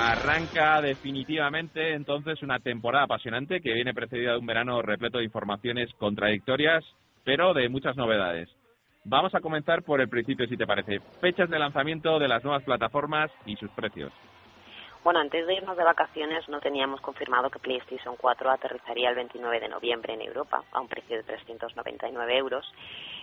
Arranca 0.00 0.80
definitivamente 0.80 1.92
entonces 1.92 2.40
una 2.44 2.60
temporada 2.60 3.06
apasionante 3.06 3.60
que 3.60 3.72
viene 3.72 3.92
precedida 3.92 4.30
de 4.30 4.38
un 4.38 4.46
verano 4.46 4.80
repleto 4.80 5.18
de 5.18 5.24
informaciones 5.24 5.92
contradictorias, 5.94 6.84
pero 7.24 7.52
de 7.52 7.68
muchas 7.68 7.96
novedades. 7.96 8.48
Vamos 9.04 9.34
a 9.34 9.40
comenzar 9.40 9.82
por 9.82 10.00
el 10.00 10.08
principio, 10.08 10.46
si 10.46 10.56
te 10.56 10.68
parece. 10.68 11.00
Fechas 11.20 11.50
de 11.50 11.58
lanzamiento 11.58 12.20
de 12.20 12.28
las 12.28 12.44
nuevas 12.44 12.62
plataformas 12.62 13.28
y 13.44 13.56
sus 13.56 13.70
precios. 13.70 14.12
Bueno, 15.08 15.20
antes 15.20 15.46
de 15.46 15.54
irnos 15.54 15.74
de 15.74 15.84
vacaciones 15.84 16.46
no 16.50 16.60
teníamos 16.60 17.00
confirmado 17.00 17.48
que 17.48 17.58
PlayStation 17.58 18.14
4 18.16 18.50
aterrizaría 18.50 19.08
el 19.08 19.14
29 19.14 19.58
de 19.58 19.70
noviembre 19.70 20.12
en 20.12 20.20
Europa 20.20 20.62
a 20.70 20.82
un 20.82 20.86
precio 20.86 21.16
de 21.16 21.22
399 21.22 22.36
euros. 22.36 22.70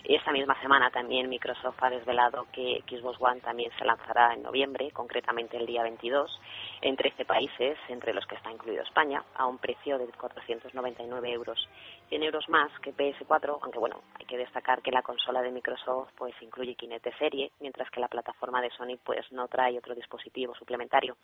Y 0.04 0.16
esta 0.16 0.32
misma 0.32 0.60
semana 0.62 0.90
también 0.90 1.30
Microsoft 1.30 1.78
ha 1.84 1.92
desvelado 1.92 2.48
que 2.52 2.84
Xbox 2.90 3.22
One 3.22 3.40
también 3.42 3.72
se 3.78 3.86
lanzará 3.86 4.34
en 4.34 4.42
noviembre, 4.42 4.90
concretamente 4.90 5.58
el 5.58 5.68
día 5.68 5.84
22, 5.84 6.42
en 6.82 6.96
13 6.96 7.24
países, 7.24 7.78
entre 7.88 8.16
los 8.16 8.26
que 8.26 8.34
está 8.34 8.52
incluido 8.52 8.82
España, 8.82 9.24
a 9.36 9.46
un 9.46 9.60
precio 9.60 10.00
de 10.00 10.08
499 10.08 11.32
euros. 11.34 11.70
100 12.10 12.24
euros 12.24 12.50
más 12.50 12.72
que 12.80 12.96
PS4, 12.96 13.60
aunque 13.62 13.78
bueno, 13.78 14.02
hay 14.20 14.26
que 14.26 14.40
destacar 14.40 14.82
que 14.82 14.90
la 14.90 15.04
consola 15.04 15.44
de 15.44 15.52
Microsoft 15.52 16.10
pues 16.18 16.34
incluye 16.42 16.74
Kinect 16.74 17.16
serie, 17.20 17.52
mientras 17.60 17.92
que 17.92 18.00
la 18.00 18.08
plataforma 18.08 18.60
de 18.60 18.72
Sony 18.72 18.98
pues 19.04 19.32
no 19.32 19.48
trae 19.48 19.78
otro 19.78 19.94
dispositivo 19.94 20.56
suplementario. 20.56 21.16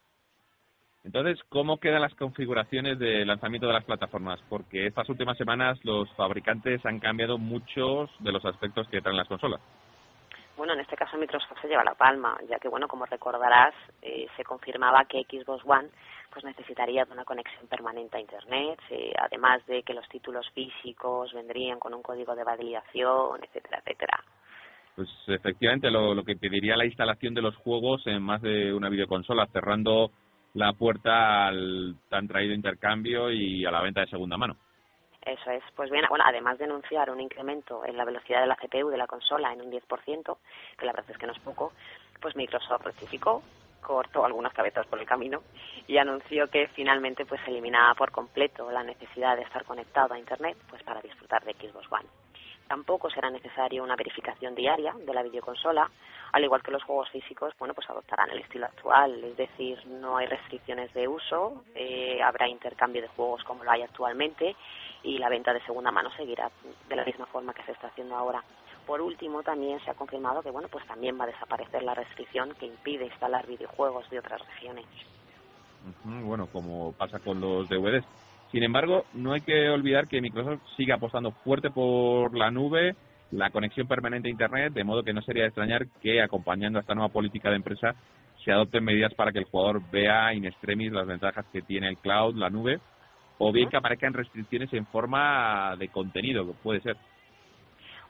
Entonces, 1.13 1.43
¿cómo 1.50 1.78
quedan 1.78 2.00
las 2.00 2.15
configuraciones 2.15 2.97
de 2.97 3.26
lanzamiento 3.26 3.67
de 3.67 3.74
las 3.74 3.84
plataformas? 3.84 4.39
Porque 4.47 4.88
estas 4.88 5.10
últimas 5.10 5.38
semanas 5.38 5.78
los 5.84 6.10
fabricantes 6.13 6.86
han 6.86 7.02
cambiado 7.02 7.38
muchos 7.38 8.10
de 8.19 8.32
los 8.32 8.45
aspectos 8.45 8.88
que 8.88 9.02
traen 9.02 9.17
las 9.17 9.28
consolas. 9.28 9.60
Bueno, 10.56 10.71
en 10.71 10.80
este 10.80 10.95
caso 10.95 11.17
Microsoft 11.17 11.60
se 11.62 11.67
lleva 11.67 11.84
la 11.84 11.95
palma, 11.95 12.38
ya 12.50 12.60
que, 12.60 12.69
bueno, 12.69 12.88
como 12.88 13.06
recordarás, 13.06 13.74
eh, 14.02 14.26
se 14.38 14.45
confirmaba 14.45 15.04
que 15.04 15.26
Xbox 15.30 15.65
One 15.65 15.89
pues 16.32 16.45
necesitaría 16.45 17.04
de 17.04 17.12
una 17.12 17.26
conexión 17.26 17.67
permanente 17.67 18.15
a 18.15 18.21
Internet, 18.21 18.80
eh, 18.89 19.12
además 19.19 19.65
de 19.65 19.84
que 19.84 19.93
los 19.93 20.08
títulos 20.08 20.50
físicos 20.52 21.34
vendrían 21.34 21.78
con 21.78 21.93
un 21.93 22.02
código 22.02 22.38
de 22.38 22.45
validación, 22.45 23.43
etcétera, 23.43 23.80
etcétera. 23.80 24.24
Pues 24.95 25.10
efectivamente 25.28 25.91
lo, 25.91 26.15
lo 26.15 26.24
que 26.24 26.38
pediría 26.38 26.78
la 26.78 26.86
instalación 26.86 27.34
de 27.34 27.41
los 27.41 27.58
juegos 27.58 28.08
en 28.08 28.24
más 28.24 28.41
de 28.41 28.74
una 28.74 28.88
videoconsola, 28.88 29.47
cerrando 29.47 30.12
la 30.53 30.73
puerta 30.73 31.47
al 31.47 31.95
tan 32.09 32.27
traído 32.27 32.53
intercambio 32.53 33.31
y 33.31 33.65
a 33.65 33.71
la 33.71 33.81
venta 33.81 34.01
de 34.01 34.07
segunda 34.07 34.37
mano. 34.37 34.57
Eso 35.21 35.51
es. 35.51 35.63
Pues 35.75 35.91
bien, 35.91 36.05
bueno, 36.09 36.23
además 36.27 36.57
de 36.57 36.65
anunciar 36.65 37.11
un 37.11 37.21
incremento 37.21 37.85
en 37.85 37.95
la 37.95 38.05
velocidad 38.05 38.41
de 38.41 38.47
la 38.47 38.55
CPU 38.55 38.89
de 38.89 38.97
la 38.97 39.07
consola 39.07 39.53
en 39.53 39.61
un 39.61 39.71
10%, 39.71 40.37
que 40.77 40.85
la 40.85 40.93
verdad 40.93 41.11
es 41.11 41.17
que 41.17 41.27
no 41.27 41.33
es 41.33 41.39
poco, 41.39 41.73
pues 42.19 42.35
Microsoft 42.35 42.83
rectificó, 42.83 43.43
cortó 43.81 44.25
algunas 44.25 44.53
cabezas 44.53 44.87
por 44.87 44.99
el 44.99 45.05
camino 45.05 45.41
y 45.87 45.97
anunció 45.97 46.47
que 46.47 46.67
finalmente 46.69 47.25
pues 47.25 47.41
eliminaba 47.47 47.93
por 47.93 48.11
completo 48.11 48.71
la 48.71 48.83
necesidad 48.83 49.35
de 49.35 49.43
estar 49.43 49.63
conectado 49.63 50.13
a 50.13 50.19
Internet 50.19 50.57
pues 50.69 50.81
para 50.83 51.01
disfrutar 51.01 51.43
de 51.43 51.53
Xbox 51.53 51.91
One. 51.91 52.07
Tampoco 52.71 53.10
será 53.10 53.29
necesaria 53.29 53.84
una 53.84 53.97
verificación 53.97 54.55
diaria 54.55 54.93
de 54.93 55.13
la 55.13 55.23
videoconsola, 55.23 55.91
al 56.31 56.41
igual 56.41 56.63
que 56.63 56.71
los 56.71 56.81
juegos 56.84 57.10
físicos, 57.10 57.53
bueno, 57.60 57.73
pues 57.73 57.89
adoptarán 57.89 58.29
el 58.29 58.39
estilo 58.39 58.65
actual, 58.65 59.21
es 59.25 59.36
decir, 59.36 59.86
no 59.88 60.15
hay 60.15 60.25
restricciones 60.27 60.93
de 60.93 61.05
uso, 61.05 61.65
eh, 61.75 62.21
habrá 62.23 62.47
intercambio 62.47 63.01
de 63.01 63.10
juegos 63.10 63.43
como 63.43 63.65
lo 63.65 63.71
hay 63.71 63.81
actualmente 63.81 64.55
y 65.03 65.17
la 65.17 65.27
venta 65.27 65.51
de 65.51 65.60
segunda 65.65 65.91
mano 65.91 66.12
seguirá 66.15 66.49
de 66.88 66.95
la 66.95 67.03
misma 67.03 67.25
forma 67.25 67.53
que 67.53 67.62
se 67.63 67.73
está 67.73 67.88
haciendo 67.88 68.15
ahora. 68.15 68.41
Por 68.88 69.01
último, 69.01 69.43
también 69.43 69.84
se 69.84 69.91
ha 69.91 69.93
confirmado 69.93 70.41
que, 70.41 70.51
bueno, 70.51 70.69
pues 70.69 70.88
también 70.88 71.19
va 71.19 71.25
a 71.25 71.27
desaparecer 71.27 71.84
la 71.84 71.93
restricción 71.93 72.55
que 72.57 72.67
impide 72.67 73.07
instalar 73.07 73.45
videojuegos 73.47 74.10
de 74.10 74.19
otras 74.19 74.39
regiones. 74.47 74.86
Bueno, 76.05 76.47
como 76.47 76.93
pasa 76.93 77.19
con 77.19 77.41
los 77.41 77.67
DVDs. 77.67 78.05
Sin 78.51 78.63
embargo, 78.63 79.05
no 79.13 79.31
hay 79.31 79.41
que 79.41 79.69
olvidar 79.69 80.07
que 80.07 80.21
Microsoft 80.21 80.61
sigue 80.75 80.91
apostando 80.91 81.31
fuerte 81.31 81.69
por 81.69 82.37
la 82.37 82.51
nube, 82.51 82.95
la 83.31 83.49
conexión 83.49 83.87
permanente 83.87 84.27
a 84.27 84.31
Internet, 84.31 84.73
de 84.73 84.83
modo 84.83 85.03
que 85.03 85.13
no 85.13 85.21
sería 85.21 85.43
de 85.43 85.49
extrañar 85.49 85.87
que, 86.01 86.21
acompañando 86.21 86.77
a 86.77 86.81
esta 86.81 86.93
nueva 86.93 87.13
política 87.13 87.49
de 87.49 87.55
empresa, 87.55 87.95
se 88.43 88.51
adopten 88.51 88.83
medidas 88.83 89.13
para 89.13 89.31
que 89.31 89.39
el 89.39 89.45
jugador 89.45 89.81
vea 89.89 90.33
in 90.33 90.45
extremis 90.45 90.91
las 90.91 91.07
ventajas 91.07 91.45
que 91.53 91.61
tiene 91.61 91.87
el 91.87 91.97
cloud, 91.97 92.35
la 92.35 92.49
nube, 92.49 92.79
o 93.37 93.53
bien 93.53 93.69
que 93.69 93.77
aparezcan 93.77 94.13
restricciones 94.13 94.71
en 94.73 94.85
forma 94.87 95.75
de 95.77 95.87
contenido, 95.87 96.45
que 96.45 96.53
puede 96.61 96.81
ser. 96.81 96.97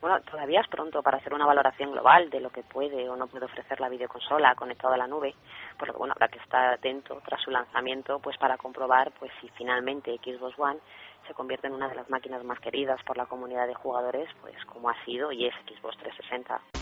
Bueno, 0.02 0.20
todavía 0.22 0.62
es 0.62 0.68
pronto 0.68 1.04
para 1.04 1.20
hacer 1.20 1.32
una 1.32 1.46
valoración 1.46 1.92
global 1.92 2.32
de 2.32 2.40
lo 2.40 2.50
que 2.50 2.64
puede 2.64 3.08
o 3.08 3.16
no 3.16 3.28
puede 3.28 3.46
ofrecer 3.46 3.80
la 3.80 3.88
videoconsola 3.88 4.56
conectada 4.56 4.96
a 4.96 4.98
la 4.98 5.08
nube, 5.08 5.36
por 5.78 5.88
lo 5.88 5.94
que 5.94 6.00
bueno, 6.00 6.14
habrá 6.16 6.28
que 6.28 6.40
estar 6.40 6.74
atento 6.74 7.22
tras 7.24 7.40
su 7.42 7.52
lanzamiento 7.52 8.18
pues 8.20 8.36
para 8.40 8.58
comprobar 8.58 9.12
pues 9.20 9.32
si 9.40 9.48
finalmente 9.50 10.18
Xbox 10.18 10.58
One 10.58 10.80
se 11.28 11.36
convierte 11.36 11.68
en 11.68 11.74
una 11.74 11.88
de 11.88 11.96
las 11.96 12.10
máquinas 12.10 12.44
más 12.44 12.60
queridas 12.60 13.00
por 13.04 13.16
la 13.16 13.28
comunidad 13.28 13.68
de 13.68 13.76
jugadores, 13.76 14.28
pues 14.42 14.56
como 14.66 14.90
ha 14.90 15.06
sido 15.06 15.32
y 15.32 15.46
es 15.46 15.54
Xbox 15.68 15.96
360. 15.98 16.81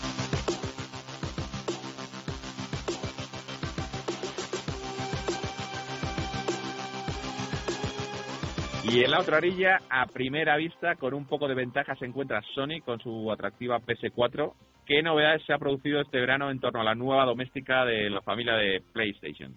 Y 8.92 9.04
en 9.04 9.12
la 9.12 9.20
otra 9.20 9.36
orilla, 9.36 9.82
a 9.88 10.06
primera 10.06 10.56
vista, 10.56 10.96
con 10.96 11.14
un 11.14 11.24
poco 11.24 11.46
de 11.46 11.54
ventaja, 11.54 11.94
se 11.94 12.06
encuentra 12.06 12.42
Sony 12.56 12.80
con 12.84 12.98
su 12.98 13.30
atractiva 13.30 13.78
PS4. 13.78 14.52
¿Qué 14.84 15.00
novedades 15.00 15.44
se 15.46 15.52
ha 15.52 15.58
producido 15.58 16.00
este 16.00 16.18
verano 16.18 16.50
en 16.50 16.58
torno 16.58 16.80
a 16.80 16.84
la 16.84 16.96
nueva 16.96 17.24
doméstica 17.24 17.84
de 17.84 18.10
la 18.10 18.20
familia 18.20 18.54
de 18.54 18.82
PlayStation? 18.92 19.56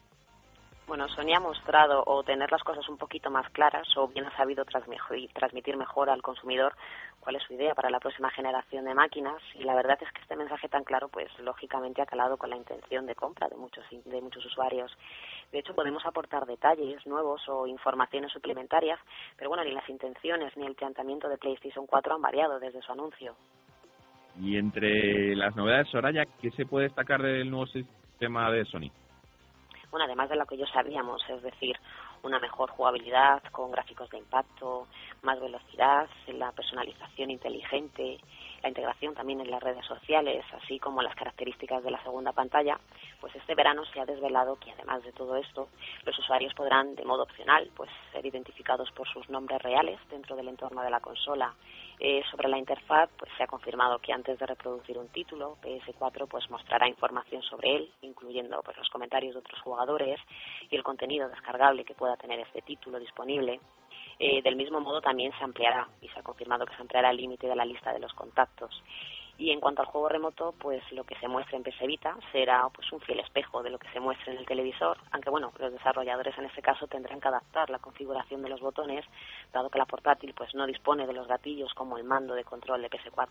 Bueno, 0.94 1.10
Sony 1.10 1.34
ha 1.36 1.40
mostrado 1.40 2.04
o 2.06 2.22
tener 2.22 2.52
las 2.52 2.62
cosas 2.62 2.88
un 2.88 3.00
poquito 3.00 3.32
más 3.32 3.50
claras 3.50 3.88
o 3.98 4.10
bien 4.10 4.28
ha 4.28 4.38
sabido 4.38 4.64
transmitir 4.64 5.76
mejor 5.76 6.08
al 6.08 6.22
consumidor 6.22 6.76
cuál 7.20 7.36
es 7.36 7.42
su 7.42 7.56
idea 7.56 7.74
para 7.74 7.90
la 7.90 8.00
próxima 8.00 8.30
generación 8.30 8.86
de 8.86 8.94
máquinas 8.94 9.42
y 9.56 9.64
la 9.64 9.74
verdad 9.74 9.98
es 10.00 10.12
que 10.12 10.22
este 10.22 10.36
mensaje 10.36 10.70
tan 10.70 10.84
claro 10.84 11.10
pues 11.10 11.32
lógicamente 11.40 12.04
ha 12.04 12.06
calado 12.06 12.38
con 12.38 12.52
la 12.52 12.58
intención 12.58 13.08
de 13.08 13.16
compra 13.16 13.50
de 13.50 13.56
muchos 13.56 13.84
de 13.90 14.22
muchos 14.22 14.46
usuarios. 14.46 14.96
De 15.52 15.58
hecho 15.58 15.74
podemos 15.74 16.06
aportar 16.06 16.46
detalles 16.46 17.04
nuevos 17.08 17.42
o 17.50 17.66
informaciones 17.66 18.32
suplementarias, 18.32 19.00
pero 19.36 19.50
bueno, 19.50 19.64
ni 19.64 19.72
las 19.72 19.90
intenciones 19.90 20.56
ni 20.58 20.68
el 20.68 20.76
planteamiento 20.76 21.28
de 21.28 21.40
PlayStation 21.40 21.88
4 21.88 22.14
han 22.14 22.22
variado 22.22 22.60
desde 22.60 22.84
su 22.84 22.92
anuncio. 22.92 23.36
Y 24.40 24.58
entre 24.58 25.36
las 25.36 25.56
novedades, 25.56 25.90
Soraya, 25.90 26.26
¿qué 26.40 26.52
se 26.52 26.68
puede 26.68 26.86
destacar 26.86 27.24
del 27.24 27.50
nuevo 27.50 27.66
sistema 27.66 28.52
de 28.52 28.66
Sony? 28.66 28.92
Bueno, 29.94 30.06
además 30.06 30.28
de 30.28 30.38
lo 30.38 30.48
que 30.48 30.58
ya 30.58 30.66
sabíamos, 30.74 31.22
es 31.30 31.44
decir, 31.44 31.76
una 32.24 32.40
mejor 32.40 32.72
jugabilidad 32.72 33.44
con 33.52 33.70
gráficos 33.70 34.10
de 34.10 34.18
impacto, 34.18 34.88
más 35.22 35.40
velocidad, 35.40 36.10
la 36.30 36.52
personalización 36.52 37.30
inteligente, 37.30 38.18
la 38.64 38.70
integración 38.70 39.14
también 39.14 39.42
en 39.42 39.52
las 39.52 39.62
redes 39.62 39.86
sociales, 39.86 40.46
así 40.54 40.80
como 40.80 41.02
las 41.02 41.16
características 41.16 41.84
de 41.84 41.92
la 41.92 42.02
segunda 42.02 42.32
pantalla, 42.32 42.80
pues 43.20 43.36
este 43.36 43.56
verano 43.56 43.84
se 43.86 44.00
ha 44.00 44.06
desvelado 44.06 44.56
que 44.56 44.72
además 44.72 45.04
de 45.04 45.12
todo 45.12 45.36
esto, 45.36 45.68
los 46.06 46.18
usuarios 46.18 46.54
podrán 46.54 46.96
de 46.96 47.04
modo 47.04 47.24
opcional 47.24 47.70
pues 47.76 47.90
ser 48.14 48.26
identificados 48.26 48.90
por 48.92 49.08
sus 49.10 49.30
nombres 49.30 49.62
reales 49.62 50.00
dentro 50.10 50.38
del 50.38 50.48
entorno 50.48 50.82
de 50.82 50.90
la 50.90 51.02
consola. 51.02 51.54
Eh, 52.00 52.24
sobre 52.32 52.50
la 52.50 52.58
interfaz, 52.58 53.10
pues 53.18 53.32
se 53.38 53.44
ha 53.44 53.48
confirmado 53.48 54.00
que 54.00 54.14
antes 54.14 54.40
de 54.40 54.46
reproducir 54.46 54.98
un 54.98 55.10
título, 55.10 55.58
PS4 55.62 56.28
pues 56.28 56.50
mostrará 56.50 56.88
información 56.88 57.42
sobre 57.44 57.76
él, 57.76 57.92
incluyendo 58.02 58.62
pues 58.64 58.78
los 58.78 58.90
comentarios 58.90 59.34
de 59.34 59.40
otros 59.40 59.62
jugadores 59.62 60.20
y 60.70 60.76
el 60.76 60.84
contenido 60.84 61.28
descargable 61.30 61.84
que 61.84 61.96
pueda 61.96 62.16
tener 62.16 62.40
este 62.40 62.62
título 62.62 62.98
disponible. 63.00 63.60
Eh, 64.20 64.42
del 64.42 64.56
mismo 64.56 64.80
modo 64.80 65.02
también 65.02 65.32
se 65.38 65.44
ampliará 65.44 65.88
y 66.02 66.08
se 66.10 66.20
ha 66.20 66.24
confirmado 66.24 66.66
que 66.66 66.76
se 66.76 66.82
ampliará 66.82 67.12
el 67.12 67.18
límite 67.18 67.48
de 67.48 67.56
la 67.56 67.66
lista 67.66 67.94
de 67.94 68.00
los 68.00 68.14
contactos. 68.14 68.84
Y 69.38 69.50
en 69.50 69.60
cuanto 69.60 69.82
al 69.82 69.88
juego 69.88 70.10
remoto, 70.10 70.54
pues 70.60 70.84
lo 70.92 71.04
que 71.06 71.16
se 71.16 71.28
muestre 71.28 71.58
en 71.58 71.64
PS 71.64 71.88
Vita 71.88 72.16
será 72.32 72.70
pues 72.74 72.92
un 72.92 73.02
fiel 73.02 73.20
espejo 73.20 73.64
de 73.64 73.72
lo 73.72 73.80
que 73.80 73.90
se 73.90 74.00
muestre 74.00 74.32
en 74.32 74.38
el 74.38 74.46
televisor, 74.46 74.98
aunque 75.12 75.32
bueno, 75.32 75.52
los 75.58 75.74
desarrolladores 75.74 76.38
en 76.38 76.46
este 76.46 76.62
caso 76.62 76.88
tendrán 76.88 77.20
que 77.20 77.28
adaptar 77.28 77.70
la 77.70 77.80
configuración 77.80 78.44
de 78.44 78.50
los 78.50 78.62
botones, 78.62 79.04
dado 79.52 79.70
que 79.70 79.80
la 79.80 79.86
portátil 79.86 80.34
pues 80.36 80.54
no 80.54 80.68
dispone 80.68 81.08
de 81.08 81.14
los 81.14 81.28
gatillos 81.28 81.74
como 81.74 81.98
el 81.98 82.04
mando 82.04 82.36
de 82.36 82.44
control 82.44 82.84
de 82.84 82.92
PS4. 82.92 83.28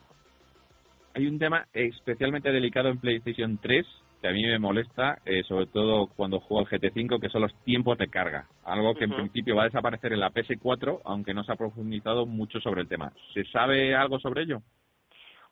Hay 1.15 1.27
un 1.27 1.39
tema 1.39 1.67
especialmente 1.73 2.51
delicado 2.51 2.89
en 2.89 2.99
PlayStation 2.99 3.59
3 3.59 3.87
que 4.23 4.29
a 4.29 4.33
mí 4.33 4.45
me 4.45 4.59
molesta, 4.61 5.19
eh, 5.27 5.43
sobre 5.43 5.67
todo 5.67 6.07
cuando 6.07 6.39
juego 6.39 6.61
al 6.61 6.81
GT5, 6.81 7.21
que 7.21 7.29
son 7.29 7.43
los 7.43 7.55
tiempos 7.65 7.99
de 7.99 8.07
carga. 8.07 8.47
Algo 8.65 8.95
que 8.95 9.05
en 9.05 9.11
principio 9.11 9.57
va 9.57 9.63
a 9.63 9.67
desaparecer 9.67 10.13
en 10.13 10.21
la 10.21 10.31
PS4, 10.31 11.01
aunque 11.05 11.35
no 11.35 11.43
se 11.43 11.51
ha 11.51 11.57
profundizado 11.57 12.25
mucho 12.25 12.61
sobre 12.61 12.83
el 12.83 12.89
tema. 12.89 13.13
¿Se 13.35 13.45
sabe 13.47 13.97
algo 13.97 14.21
sobre 14.21 14.43
ello? 14.45 14.63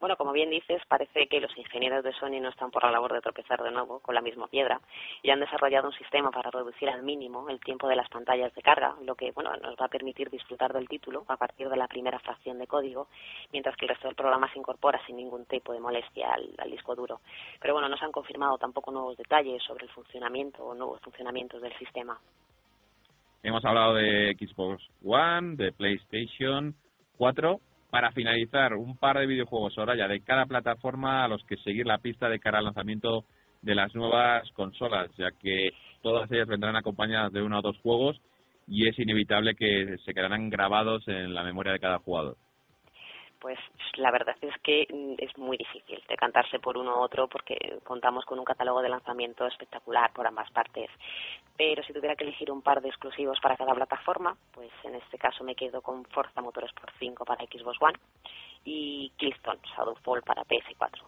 Bueno, 0.00 0.16
como 0.16 0.32
bien 0.32 0.48
dices, 0.48 0.80
parece 0.88 1.26
que 1.26 1.42
los 1.42 1.54
ingenieros 1.58 2.02
de 2.02 2.14
Sony 2.14 2.40
no 2.40 2.48
están 2.48 2.70
por 2.70 2.82
la 2.84 2.90
labor 2.90 3.12
de 3.12 3.20
tropezar 3.20 3.62
de 3.62 3.70
nuevo 3.70 4.00
con 4.00 4.14
la 4.14 4.22
misma 4.22 4.48
piedra 4.48 4.80
y 5.22 5.28
han 5.28 5.40
desarrollado 5.40 5.88
un 5.88 5.94
sistema 5.94 6.30
para 6.30 6.50
reducir 6.50 6.88
al 6.88 7.02
mínimo 7.02 7.50
el 7.50 7.60
tiempo 7.60 7.86
de 7.86 7.96
las 7.96 8.08
pantallas 8.08 8.54
de 8.54 8.62
carga, 8.62 8.94
lo 9.04 9.14
que 9.14 9.30
bueno 9.32 9.54
nos 9.58 9.76
va 9.76 9.84
a 9.84 9.88
permitir 9.88 10.30
disfrutar 10.30 10.72
del 10.72 10.88
título 10.88 11.26
a 11.28 11.36
partir 11.36 11.68
de 11.68 11.76
la 11.76 11.86
primera 11.86 12.18
fracción 12.18 12.58
de 12.58 12.66
código, 12.66 13.08
mientras 13.52 13.76
que 13.76 13.84
el 13.84 13.90
resto 13.90 14.08
del 14.08 14.16
programa 14.16 14.50
se 14.50 14.58
incorpora 14.58 14.98
sin 15.04 15.16
ningún 15.16 15.44
tipo 15.44 15.74
de 15.74 15.80
molestia 15.80 16.32
al, 16.32 16.54
al 16.56 16.70
disco 16.70 16.96
duro. 16.96 17.20
Pero 17.60 17.74
bueno, 17.74 17.90
no 17.90 17.98
se 17.98 18.04
han 18.06 18.12
confirmado 18.12 18.56
tampoco 18.56 18.90
nuevos 18.90 19.18
detalles 19.18 19.62
sobre 19.62 19.84
el 19.84 19.90
funcionamiento 19.90 20.64
o 20.64 20.74
nuevos 20.74 20.98
funcionamientos 21.02 21.60
del 21.60 21.76
sistema. 21.76 22.18
Hemos 23.42 23.62
hablado 23.66 23.96
de 23.96 24.34
Xbox 24.38 24.82
One, 25.04 25.56
de 25.56 25.72
PlayStation 25.72 26.74
4 27.18 27.60
para 27.90 28.12
finalizar, 28.12 28.74
un 28.74 28.96
par 28.96 29.18
de 29.18 29.26
videojuegos 29.26 29.76
ahora 29.76 29.96
ya 29.96 30.08
de 30.08 30.22
cada 30.22 30.46
plataforma 30.46 31.24
a 31.24 31.28
los 31.28 31.44
que 31.44 31.56
seguir 31.58 31.86
la 31.86 31.98
pista 31.98 32.28
de 32.28 32.38
cara 32.38 32.58
al 32.58 32.64
lanzamiento 32.64 33.24
de 33.62 33.74
las 33.74 33.94
nuevas 33.94 34.48
consolas, 34.52 35.10
ya 35.18 35.30
que 35.32 35.70
todas 36.02 36.30
ellas 36.30 36.48
vendrán 36.48 36.76
acompañadas 36.76 37.32
de 37.32 37.42
uno 37.42 37.58
o 37.58 37.62
dos 37.62 37.78
juegos 37.78 38.20
y 38.66 38.86
es 38.86 38.98
inevitable 38.98 39.54
que 39.54 39.96
se 40.04 40.14
quedarán 40.14 40.48
grabados 40.48 41.06
en 41.08 41.34
la 41.34 41.42
memoria 41.42 41.72
de 41.72 41.80
cada 41.80 41.98
jugador 41.98 42.36
pues 43.40 43.58
la 43.96 44.10
verdad 44.10 44.36
es 44.40 44.54
que 44.62 44.86
mm, 44.92 45.14
es 45.18 45.36
muy 45.38 45.56
difícil 45.56 46.02
decantarse 46.08 46.58
por 46.58 46.76
uno 46.76 46.96
u 46.96 47.00
otro 47.00 47.28
porque 47.28 47.78
contamos 47.84 48.24
con 48.24 48.38
un 48.38 48.44
catálogo 48.44 48.82
de 48.82 48.88
lanzamiento 48.88 49.46
espectacular 49.46 50.12
por 50.12 50.26
ambas 50.26 50.50
partes. 50.50 50.90
Pero 51.56 51.82
si 51.82 51.92
tuviera 51.92 52.16
que 52.16 52.24
elegir 52.24 52.50
un 52.50 52.62
par 52.62 52.80
de 52.80 52.88
exclusivos 52.88 53.40
para 53.40 53.56
cada 53.56 53.74
plataforma, 53.74 54.36
pues 54.52 54.70
en 54.84 54.94
este 54.94 55.18
caso 55.18 55.44
me 55.44 55.54
quedo 55.54 55.82
con 55.82 56.04
Forza 56.06 56.40
Motorsport 56.40 56.94
5 56.98 57.24
para 57.24 57.44
Xbox 57.44 57.76
One 57.80 57.98
y 58.64 59.10
Clifton 59.16 59.58
Shadowfall 59.62 60.22
para 60.22 60.44
PS4. 60.44 61.02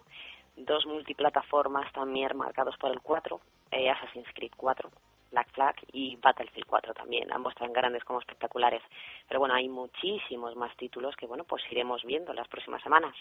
Dos 0.56 0.86
multiplataformas 0.86 1.90
también 1.92 2.36
marcados 2.36 2.76
por 2.76 2.90
el 2.90 3.00
4, 3.00 3.40
eh, 3.70 3.90
Assassin's 3.90 4.28
Creed 4.34 4.52
4 4.56 4.90
Black 5.32 5.50
Flag 5.52 5.74
y 5.92 6.16
Battlefield 6.16 6.66
4 6.66 6.94
también, 6.94 7.32
ambos 7.32 7.54
tan 7.54 7.72
grandes 7.72 8.04
como 8.04 8.20
espectaculares. 8.20 8.82
Pero 9.26 9.40
bueno, 9.40 9.54
hay 9.54 9.68
muchísimos 9.68 10.54
más 10.54 10.76
títulos 10.76 11.16
que 11.16 11.26
bueno, 11.26 11.44
pues 11.44 11.62
iremos 11.70 12.02
viendo 12.04 12.32
las 12.32 12.46
próximas 12.48 12.82
semanas. 12.82 13.14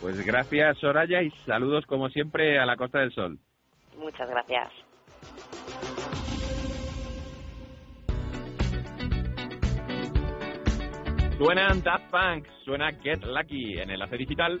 Pues 0.00 0.24
gracias 0.24 0.78
Soraya 0.78 1.22
y 1.22 1.30
saludos 1.46 1.86
como 1.86 2.08
siempre 2.08 2.58
a 2.58 2.66
la 2.66 2.76
Costa 2.76 3.00
del 3.00 3.12
Sol. 3.12 3.38
Muchas 3.96 4.28
gracias. 4.28 4.70
Suena 11.38 11.68
Daft 11.84 12.10
Punk, 12.10 12.46
suena 12.64 12.92
Get 13.00 13.24
Lucky 13.24 13.78
en 13.78 13.90
el 13.90 14.02
Ace 14.02 14.16
Digital. 14.16 14.60